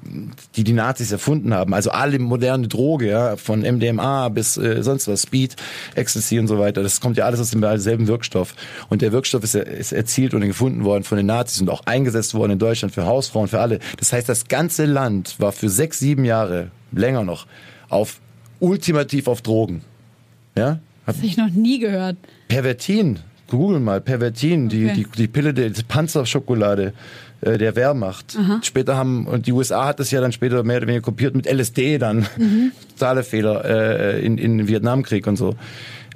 [0.55, 5.07] die, die Nazis erfunden haben, also alle moderne Droge, ja, von MDMA bis äh, sonst
[5.07, 5.55] was, Speed,
[5.95, 8.55] Ecstasy und so weiter, das kommt ja alles aus demselben Wirkstoff.
[8.89, 12.33] Und der Wirkstoff ist, ist erzielt und gefunden worden von den Nazis und auch eingesetzt
[12.33, 13.79] worden in Deutschland für Hausfrauen, für alle.
[13.97, 17.47] Das heißt, das ganze Land war für sechs, sieben Jahre, länger noch,
[17.93, 18.19] auf
[18.59, 19.81] ultimativ auf Drogen.
[20.57, 20.79] Ja?
[21.05, 22.17] Hat Das ich noch nie gehört.
[22.47, 23.19] Pervertin.
[23.49, 24.93] Google mal, Pervertin, die, Okay.
[24.95, 26.93] die, die Pille, der die Panzerschokolade
[27.41, 28.35] äh, der Wehrmacht.
[28.63, 31.45] Später haben, und die USA hat das ja dann später mehr oder weniger kopiert mit
[31.45, 32.25] LSD dann.
[32.97, 35.55] Totale Fehler äh, in, in Vietnamkrieg und so.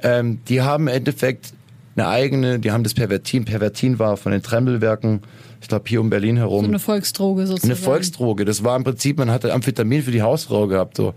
[0.02, 1.54] Ähm, die haben im Endeffekt
[1.96, 3.46] eine eigene, die haben das Pervertin.
[3.46, 5.22] Pervertin war von den Trembelwerken,
[5.68, 6.64] ich glaube hier um Berlin herum.
[6.64, 7.74] So eine Volksdroge sozusagen.
[7.74, 8.46] Eine Volksdroge.
[8.46, 11.14] Das war im Prinzip, man hatte Amphetamin für die Hausfrau gehabt, so.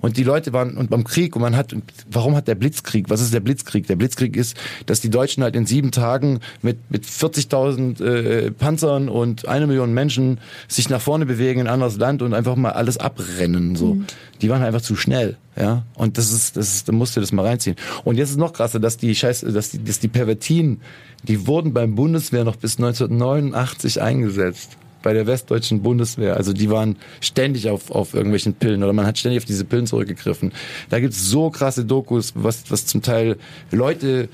[0.00, 1.72] Und die Leute waren, und beim Krieg, und man hat,
[2.10, 3.10] warum hat der Blitzkrieg?
[3.10, 3.86] Was ist der Blitzkrieg?
[3.86, 9.08] Der Blitzkrieg ist, dass die Deutschen halt in sieben Tagen mit, mit 40.000 äh, Panzern
[9.08, 12.72] und eine Million Menschen sich nach vorne bewegen in ein anderes Land und einfach mal
[12.72, 13.98] alles abrennen, so.
[14.40, 15.84] Die waren einfach zu schnell, ja.
[15.94, 17.76] Und das ist, das ist, da musst du das mal reinziehen.
[18.02, 20.80] Und jetzt ist noch krasser, dass die Scheiße, dass die, dass die Pervertinen,
[21.22, 26.36] die wurden beim Bundeswehr noch bis 1989 eingesetzt bei der westdeutschen Bundeswehr.
[26.36, 29.86] Also die waren ständig auf, auf irgendwelchen Pillen oder man hat ständig auf diese Pillen
[29.86, 30.52] zurückgegriffen.
[30.90, 33.36] Da gibt's so krasse Dokus, was, was zum Teil
[33.70, 34.28] Leute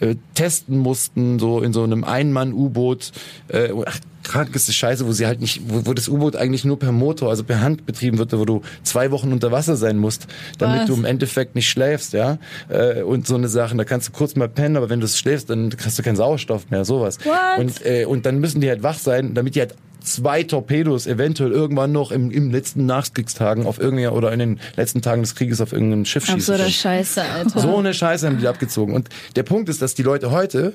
[0.00, 3.12] äh, testen mussten, so in so einem Ein-Mann-U-Boot.
[3.48, 6.92] Äh, ach, krankeste Scheiße, wo sie halt nicht, wo, wo das U-Boot eigentlich nur per
[6.92, 10.26] Motor, also per Hand betrieben wird, wo du zwei Wochen unter Wasser sein musst,
[10.58, 10.86] damit Was?
[10.86, 12.38] du im Endeffekt nicht schläfst, ja.
[12.68, 15.50] Äh, und so eine Sachen, da kannst du kurz mal pennen, aber wenn du schläfst,
[15.50, 17.18] dann kriegst du keinen Sauerstoff mehr, sowas.
[17.24, 17.58] What?
[17.58, 19.74] Und, äh, und dann müssen die halt wach sein, damit die halt
[20.04, 25.02] zwei Torpedos eventuell irgendwann noch im, im letzten Nachkriegstagen auf irgendeiner oder in den letzten
[25.02, 26.38] Tagen des Krieges auf irgendein Schiff schießen.
[26.38, 26.72] Absurder können.
[26.72, 27.60] Scheiße, Alter.
[27.60, 28.94] So eine Scheiße haben die abgezogen.
[28.94, 30.74] Und der Punkt ist, dass die Leute heute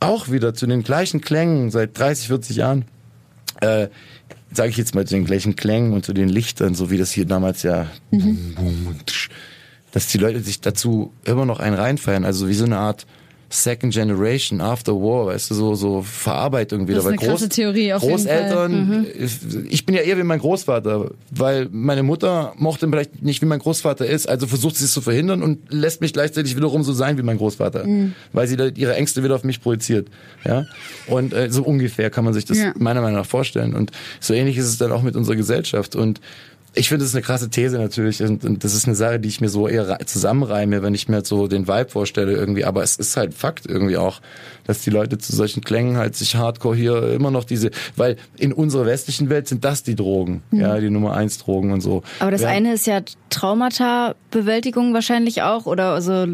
[0.00, 2.84] auch wieder zu den gleichen Klängen seit 30, 40 Jahren,
[3.60, 3.88] äh,
[4.52, 7.10] sage ich jetzt mal zu den gleichen Klängen und zu den Lichtern, so wie das
[7.10, 9.28] hier damals ja, boom, boom, und tsch,
[9.92, 12.24] dass die Leute sich dazu immer noch einen reinfeiern.
[12.24, 13.06] Also wie so eine Art
[13.50, 16.96] Second Generation After War, weißt du, so, so Verarbeitung wieder.
[16.96, 18.48] Das ist eine krasse Theorie auf jeden Fall.
[18.48, 19.06] Großeltern,
[19.70, 23.60] ich bin ja eher wie mein Großvater, weil meine Mutter mochte vielleicht nicht, wie mein
[23.60, 27.16] Großvater ist, also versucht sie es zu verhindern und lässt mich gleichzeitig wiederum so sein
[27.16, 27.86] wie mein Großvater,
[28.34, 30.08] weil sie da ihre Ängste wieder auf mich projiziert.
[30.44, 30.66] Ja,
[31.06, 32.74] und äh, so ungefähr kann man sich das Ja.
[32.78, 33.74] meiner Meinung nach vorstellen.
[33.74, 35.96] Und so ähnlich ist es dann auch mit unserer Gesellschaft.
[35.96, 36.20] Und
[36.78, 39.28] ich finde, das ist eine krasse These natürlich und, und das ist eine Sache, die
[39.28, 42.64] ich mir so eher rei- zusammenreime, wenn ich mir so den Vibe vorstelle irgendwie.
[42.64, 44.20] Aber es ist halt Fakt irgendwie auch,
[44.66, 48.52] dass die Leute zu solchen Klängen halt sich Hardcore hier immer noch diese, weil in
[48.52, 52.02] unserer westlichen Welt sind das die Drogen, ja, die Nummer eins Drogen und so.
[52.20, 52.48] Aber das ja.
[52.48, 53.00] eine ist ja
[53.30, 56.26] Traumata-Bewältigung wahrscheinlich auch oder so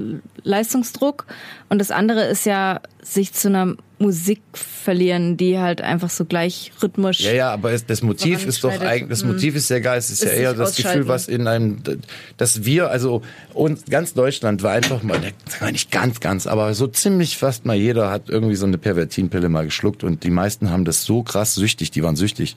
[0.43, 1.27] Leistungsdruck.
[1.69, 6.73] Und das andere ist ja sich zu einer Musik verlieren, die halt einfach so gleich
[6.83, 7.21] rhythmisch.
[7.21, 9.99] Ja, ja, aber das Motiv ist doch eigentlich, das Motiv ist ja geil.
[9.99, 11.79] Es ist, ja Ist eher sich das Gefühl, was in einem,
[12.37, 13.23] dass wir, also
[13.53, 15.21] und ganz Deutschland war einfach mal,
[15.71, 19.65] nicht ganz, ganz, aber so ziemlich fast mal jeder hat irgendwie so eine Pervertinpille mal
[19.65, 22.57] geschluckt und die meisten haben das so krass süchtig, die waren süchtig.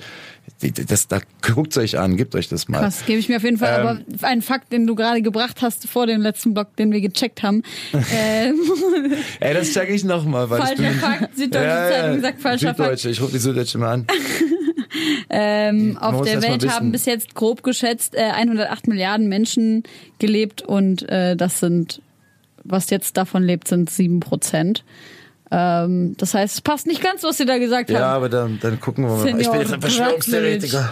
[0.87, 2.79] Das, da guckt euch an, gebt euch das mal.
[2.79, 3.79] Krass, gebe ich mir auf jeden Fall.
[3.79, 7.01] Ähm, aber ein Fakt, den du gerade gebracht hast vor dem letzten Block, den wir
[7.01, 7.63] gecheckt haben.
[7.93, 8.55] ähm,
[9.39, 12.77] Ey, das check ich nochmal, Falscher Fakt, Süddeutsche Zeitung sagt falscher Fakt.
[12.77, 14.07] Süddeutsche, ich rufe die Süddeutsche mal an.
[15.29, 19.83] ähm, auf der Welt haben bis jetzt grob geschätzt äh, 108 Milliarden Menschen
[20.17, 22.01] gelebt und äh, das sind,
[22.63, 24.83] was jetzt davon lebt, sind sieben Prozent.
[25.51, 28.15] Ähm, das heißt, es passt nicht ganz, was sie da gesagt Ja, haben.
[28.15, 29.39] aber dann, dann gucken wir mal.
[29.39, 30.91] Ich bin jetzt ein Verschwörungstheoretiker.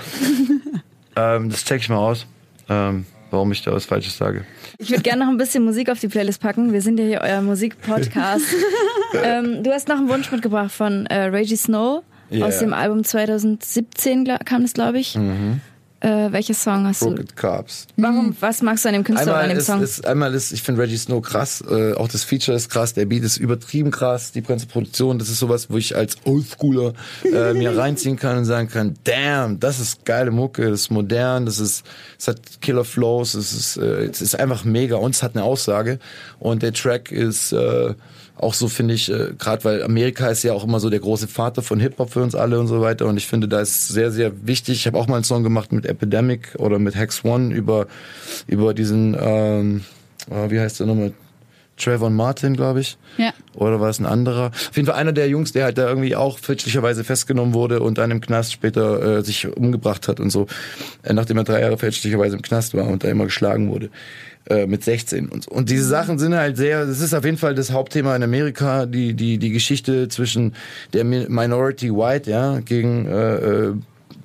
[1.16, 2.26] ähm, das check ich mal aus,
[2.70, 4.46] ähm, warum ich da was Falsches sage.
[4.78, 6.72] Ich würde gerne noch ein bisschen Musik auf die Playlist packen.
[6.74, 8.46] Wir sind ja hier euer Musikpodcast.
[9.24, 12.46] ähm, du hast noch einen Wunsch mitgebracht von äh, Reggie Snow Ja.
[12.46, 15.18] aus dem Album 2017 gla- kam das, glaube ich.
[16.06, 17.08] Äh, welches Song hast du?
[17.08, 17.88] Crooked Cops.
[17.98, 18.36] Warum?
[18.40, 19.82] Was magst du an dem Künstler oder an Einmal dem ist, Song?
[19.82, 23.08] ist, einmal ist, ich finde Reggie Snow krass, äh, auch das Feature ist krass, der
[23.08, 26.94] Beat ist übertrieben krass, die ganze Produktion, das ist sowas, wo ich als Oldschooler
[27.24, 31.48] äh, mir reinziehen kann und sagen kann, damn, das ist geile Mucke, das ist modern,
[31.48, 31.84] das ist,
[32.20, 35.44] es hat Killer Flows, es ist, äh, es ist einfach mega und es hat eine
[35.44, 35.98] Aussage
[36.38, 37.96] und der Track ist äh,
[38.38, 41.28] auch so finde ich, äh, gerade weil Amerika ist ja auch immer so der große
[41.28, 43.06] Vater von Hip-Hop für uns alle und so weiter.
[43.06, 44.80] Und ich finde, da ist sehr, sehr wichtig.
[44.80, 47.88] Ich habe auch mal einen Song gemacht mit Epidemic oder mit Hex One über,
[48.48, 49.84] über diesen, ähm,
[50.30, 51.14] äh, wie heißt der nochmal?
[51.78, 52.98] Trayvon Martin, glaube ich.
[53.18, 53.34] Ja.
[53.54, 54.48] Oder war es ein anderer?
[54.48, 57.98] Auf jeden Fall einer der Jungs, der halt da irgendwie auch fälschlicherweise festgenommen wurde und
[57.98, 60.48] dann im Knast später äh, sich umgebracht hat und so,
[61.04, 63.90] äh, nachdem er drei Jahre fälschlicherweise im Knast war und da immer geschlagen wurde.
[64.48, 65.50] Äh, mit 16 und so.
[65.50, 68.86] Und diese Sachen sind halt sehr, das ist auf jeden Fall das Hauptthema in Amerika,
[68.86, 70.54] die, die, die Geschichte zwischen
[70.94, 73.74] der Mi- Minority White, ja, gegen äh, äh,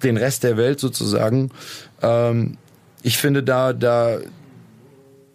[0.03, 1.51] den Rest der Welt sozusagen.
[2.03, 2.59] Ähm,
[3.03, 4.19] ich finde da, da,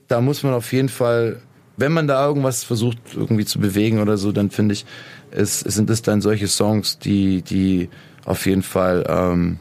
[0.07, 1.41] da muss man auf jeden Fall,
[1.77, 4.85] wenn man da irgendwas versucht irgendwie zu bewegen oder so, dann finde ich,
[5.31, 7.89] es, es sind es dann solche Songs, die, die
[8.23, 9.57] auf jeden Fall ähm,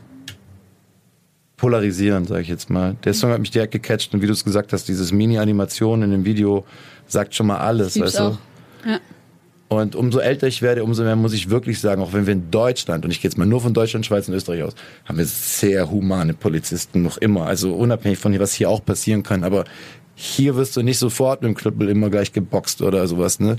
[1.64, 2.94] polarisieren, sage ich jetzt mal.
[3.04, 6.10] Der Song hat mich direkt gecatcht und wie du es gesagt hast, dieses Mini-Animation in
[6.10, 6.66] dem Video
[7.06, 8.38] sagt schon mal alles, weißt du?
[8.86, 9.00] Ja.
[9.68, 12.50] Und umso älter ich werde, umso mehr muss ich wirklich sagen, auch wenn wir in
[12.50, 14.74] Deutschland, und ich gehe jetzt mal nur von Deutschland, Schweiz und Österreich aus,
[15.06, 17.46] haben wir sehr humane Polizisten noch immer.
[17.46, 19.42] Also unabhängig von was hier auch passieren kann.
[19.42, 19.64] Aber
[20.14, 23.56] hier wirst du nicht sofort mit dem Knüppel immer gleich geboxt oder sowas, ne?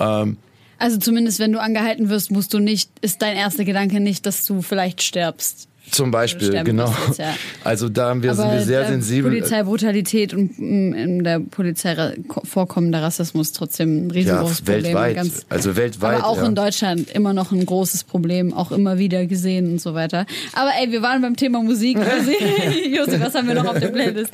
[0.00, 0.36] Ähm,
[0.78, 4.44] Also zumindest, wenn du angehalten wirst, musst du nicht, ist dein erster Gedanke nicht, dass
[4.46, 5.68] du vielleicht stirbst.
[5.90, 6.92] Zum Beispiel, genau.
[7.06, 7.34] jetzt, ja.
[7.64, 9.30] Also da haben wir, sind wir sehr der sensibel.
[9.30, 12.14] Polizeibrutalität und mm, in der Polizei
[12.44, 14.84] vorkommender Rassismus trotzdem ein Ja, riesengroßes Problem.
[14.84, 15.16] weltweit.
[15.16, 16.16] Ganz, also weltweit.
[16.16, 16.46] aber auch ja.
[16.46, 20.26] in Deutschland immer noch ein großes Problem, auch immer wieder gesehen und so weiter.
[20.54, 21.98] Aber ey, wir waren beim Thema Musik.
[22.96, 24.32] Josi, was haben wir noch auf der Playlist?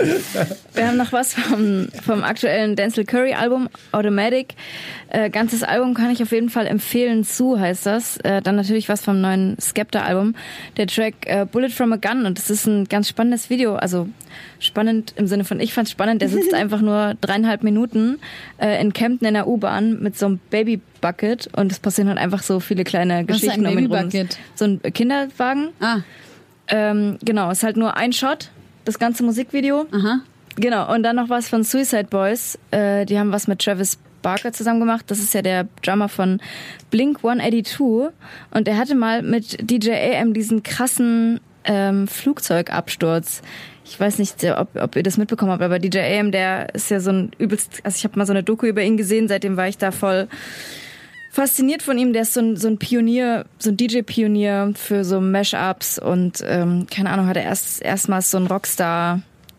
[0.75, 4.55] Wir haben noch was vom, vom aktuellen Denzel Curry Album, Automatic.
[5.15, 7.23] Äh, ganzes Album kann ich auf jeden Fall empfehlen.
[7.23, 8.17] Zu heißt das.
[8.19, 10.35] Äh, dann natürlich was vom neuen Skepta Album.
[10.79, 12.25] Der Track äh, Bullet from a Gun.
[12.25, 13.75] Und das ist ein ganz spannendes Video.
[13.75, 14.09] Also
[14.59, 16.23] spannend im Sinne von, ich fand's spannend.
[16.23, 18.21] Der sitzt einfach nur dreieinhalb Minuten
[18.57, 21.51] äh, in Kempten in der U-Bahn mit so einem Baby-Bucket.
[21.57, 24.11] Und es passieren halt einfach so viele kleine Was ist Geschichten ein um ihn rum.
[24.55, 25.69] So ein Kinderwagen.
[25.81, 25.99] Ah,
[26.69, 28.49] Ähm, genau, ist halt nur ein Shot.
[28.87, 29.87] Das ganze Musikvideo.
[29.93, 30.21] aha.
[30.57, 32.59] Genau, und dann noch was von Suicide Boys.
[32.71, 35.05] Äh, die haben was mit Travis Barker zusammen gemacht.
[35.09, 36.41] Das ist ja der Drummer von
[36.91, 38.13] Blink 182.
[38.51, 43.43] Und er hatte mal mit DJ AM diesen krassen ähm, Flugzeugabsturz.
[43.85, 47.01] Ich weiß nicht, ob, ob ihr das mitbekommen habt, aber DJ AM, der ist ja
[47.01, 49.69] so ein übelst, also ich habe mal so eine Doku über ihn gesehen, seitdem war
[49.69, 50.29] ich da voll
[51.31, 52.13] fasziniert von ihm.
[52.13, 56.87] Der ist so ein, so ein Pionier, so ein DJ-Pionier für so Mashups und ähm,
[56.95, 58.47] keine Ahnung, hat er erst erstmals so ein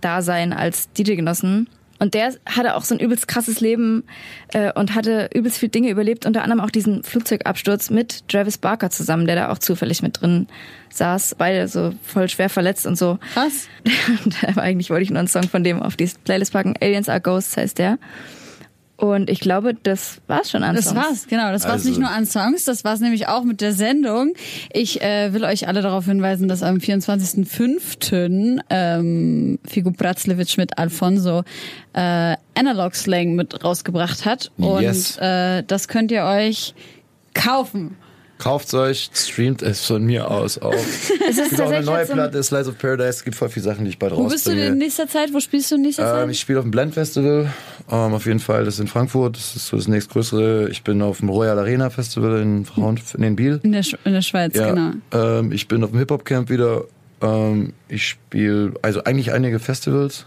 [0.04, 1.68] Rockstar-Dasein als DJ genossen.
[2.00, 4.04] Und der hatte auch so ein übelst krasses Leben
[4.52, 8.90] äh, und hatte übelst viel Dinge überlebt, unter anderem auch diesen Flugzeugabsturz mit Travis Barker
[8.90, 10.48] zusammen, der da auch zufällig mit drin
[10.90, 13.20] saß, beide so voll schwer verletzt und so.
[13.36, 13.70] Was?
[14.46, 16.74] Aber eigentlich wollte ich nur einen Song von dem auf die Playlist packen.
[16.82, 17.98] Aliens Are Ghosts heißt der.
[19.04, 20.96] Und ich glaube, das war's schon an Das Songs.
[20.96, 21.52] war's, genau.
[21.52, 24.34] Das war's Also- nicht nur an Songs, das war's nämlich auch mit der Sendung.
[24.72, 28.60] Ich äh, will euch alle darauf hinweisen, dass am 24.05.
[28.70, 31.44] Ähm, Figo Bratzlewitsch mit Alfonso
[31.94, 34.52] äh, Analog Slang mit rausgebracht hat.
[34.58, 35.18] Und Yes.
[35.18, 36.74] äh, das könnt ihr euch
[37.34, 37.98] kaufen.
[38.44, 40.74] Kauft's euch, streamt es von mir aus auch.
[41.30, 43.10] Es gibt auch eine neue Platte, Slice of Paradise.
[43.10, 44.76] Es gibt voll viele Sachen, die ich bald Wo bist du in rausbringe.
[44.78, 45.34] nächster Zeit?
[45.34, 46.42] Wo spielst du in nächster Ähm, ich Zeit?
[46.42, 47.54] spiele auf dem Blend Festival,
[47.90, 48.66] ähm, auf jeden Fall.
[48.66, 49.38] Das ist in Frankfurt.
[49.38, 50.68] Das ist so das nächstgrößere.
[50.70, 53.62] Ich bin auf dem Royal Arena Festival in Frauen, in den Biel.
[53.64, 54.92] In der, Sch in der Schweiz, Ja, genau.
[55.14, 56.84] ähm, ich bin auf dem Hip Hop Camp wieder.
[57.22, 60.26] Ähm, ich spiele also eigentlich einige Festivals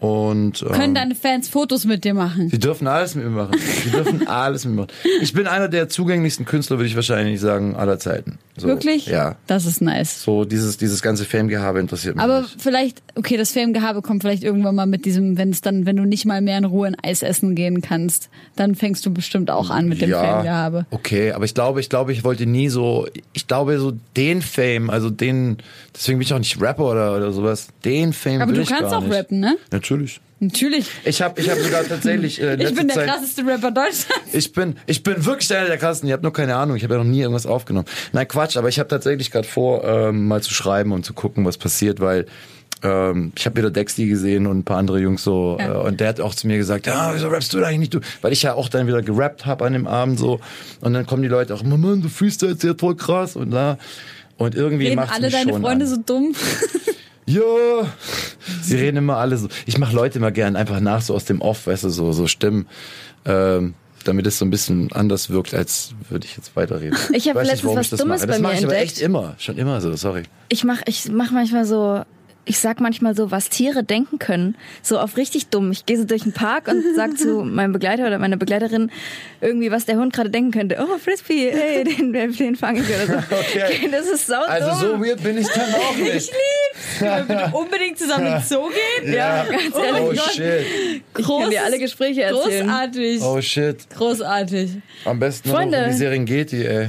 [0.00, 2.48] und ähm, Können deine Fans Fotos mit dir machen?
[2.48, 3.54] Sie dürfen alles mit mir machen.
[3.84, 4.92] Sie dürfen alles mit mir machen.
[5.20, 8.38] Ich bin einer der zugänglichsten Künstler, würde ich wahrscheinlich sagen, aller Zeiten.
[8.56, 9.06] So, Wirklich?
[9.06, 9.36] Ja.
[9.46, 10.22] Das ist nice.
[10.22, 12.56] So dieses, dieses ganze Fame-Gehabe interessiert mich Aber nicht.
[12.60, 16.04] vielleicht, okay, das Fame-Gehabe kommt vielleicht irgendwann mal mit diesem, wenn es dann, wenn du
[16.04, 19.68] nicht mal mehr in Ruhe ein Eis essen gehen kannst, dann fängst du bestimmt auch
[19.70, 20.86] an mit dem Fame-Gehabe.
[20.90, 24.88] Okay, aber ich glaube, ich glaube, ich wollte nie so, ich glaube so den Fame,
[24.88, 25.58] also den,
[25.94, 27.68] deswegen bin ich auch nicht Rapper oder, oder sowas.
[27.84, 29.12] Den Fame Aber will du ich kannst auch nicht.
[29.14, 29.56] rappen, ne?
[29.70, 29.89] Natürlich.
[30.40, 30.90] Natürlich.
[31.04, 34.32] Ich habe ich hab sogar tatsächlich äh, Ich bin der Zeit, krasseste Rapper Deutschlands.
[34.32, 36.08] Ich bin, ich bin wirklich einer der krassen.
[36.08, 36.76] Ihr habt nur keine Ahnung.
[36.76, 37.86] Ich habe ja noch nie irgendwas aufgenommen.
[38.12, 38.56] Nein, Quatsch.
[38.56, 42.00] Aber ich habe tatsächlich gerade vor, ähm, mal zu schreiben und zu gucken, was passiert,
[42.00, 42.26] weil
[42.82, 45.58] ähm, ich habe wieder Dexty gesehen und ein paar andere Jungs so.
[45.60, 45.74] Ja.
[45.74, 47.94] Äh, und der hat auch zu mir gesagt, ja, wieso rappst du da eigentlich nicht?
[47.94, 48.00] Du?
[48.22, 50.40] Weil ich ja auch dann wieder gerappt habe an dem Abend so.
[50.80, 53.78] Und dann kommen die Leute auch, Mann, du freestylst ja voll krass und da.
[54.38, 55.90] Und irgendwie macht's alle mich deine schon Freunde an.
[55.90, 56.34] so dumm?
[57.26, 57.40] Ja,
[58.62, 59.48] sie reden immer alle so.
[59.66, 62.26] Ich mache Leute immer gern einfach nach, so aus dem Off, weißt du, so, so
[62.26, 62.66] Stimmen,
[63.24, 66.98] ähm, damit es so ein bisschen anders wirkt, als würde ich jetzt weiterreden.
[67.12, 68.26] Ich hab weiß nicht, letztens warum was ich das Dummes mache.
[68.26, 68.92] Das bei mache mir ich aber entdeckt.
[68.92, 70.22] echt immer, schon immer so, sorry.
[70.48, 72.02] Ich mach, ich mach manchmal so,
[72.46, 74.56] ich sag manchmal so, was Tiere denken können.
[74.82, 75.70] So auf richtig dumm.
[75.70, 78.90] Ich gehe so durch den Park und sag zu meinem Begleiter oder meiner Begleiterin
[79.40, 80.78] irgendwie, was der Hund gerade denken könnte.
[80.80, 83.12] Oh, Frisbee, hey, den, den fange ich oder so.
[83.50, 83.88] Okay.
[83.90, 86.32] Das ist sau Also so weird bin ich dann auch nicht.
[87.00, 89.12] Wollen wir unbedingt zusammen in den Zoo gehen?
[89.12, 90.02] Ja, ganz ehrlich.
[90.02, 90.32] Oh Gott.
[90.32, 90.64] shit,
[91.18, 92.66] Ich kann dir alle Gespräche erzählen.
[92.66, 93.22] Großartig.
[93.22, 93.90] oh shit.
[93.90, 94.70] Großartig.
[95.04, 95.80] Am besten Freunde.
[95.82, 96.88] noch die Serengeti, ey.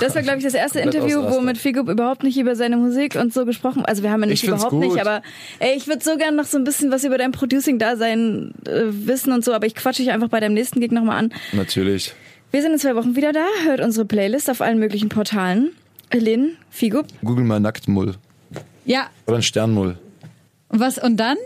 [0.00, 3.14] Das war, glaube ich, das erste Interview, wo mit Figo überhaupt nicht über seine Musik
[3.16, 3.84] und so gesprochen.
[3.84, 4.80] Also wir haben ja nicht überhaupt gut.
[4.80, 5.22] nicht, aber
[5.58, 9.32] ey, ich würde so gern noch so ein bisschen was über dein Producing-Dasein äh, wissen
[9.32, 11.32] und so, aber ich quatsche dich einfach bei deinem nächsten Gig nochmal an.
[11.52, 12.14] Natürlich.
[12.50, 15.72] Wir sind in zwei Wochen wieder da, hört unsere Playlist auf allen möglichen Portalen.
[16.12, 18.14] Lynn, Figo, Google mal Nacktmull.
[18.86, 19.98] Ja, Oder ein Sternmull.
[20.70, 21.36] und was, und dann?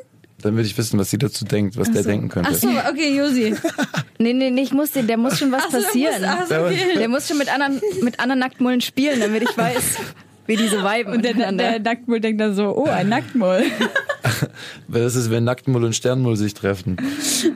[0.42, 2.50] Dann würde ich wissen, was sie dazu denkt, was der denken könnte.
[2.52, 3.54] Ach so, okay, Josi.
[4.18, 6.20] nee, nee, nee, ich muss den, der muss schon was Ach so, passieren.
[6.20, 6.78] muss- ach so, okay.
[6.98, 9.82] Der muss schon mit anderen, mit anderen Nacktmullen spielen, damit ich weiß,
[10.46, 13.62] wie diese viben Und der, der, der Nacktmull denkt dann so, oh, ein Nacktmull.
[14.88, 16.96] Weil Das ist, wenn Nacktmull und Sternmull sich treffen.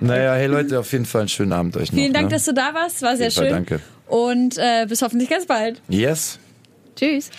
[0.00, 1.98] Naja, hey Leute, auf jeden Fall einen schönen Abend euch noch.
[1.98, 2.30] Vielen Dank, ne?
[2.32, 3.52] dass du da warst, war sehr jeden Fall schön.
[3.52, 3.80] danke.
[4.06, 5.80] Und äh, bis hoffentlich ganz bald.
[5.88, 6.38] Yes.
[6.94, 7.30] Tschüss.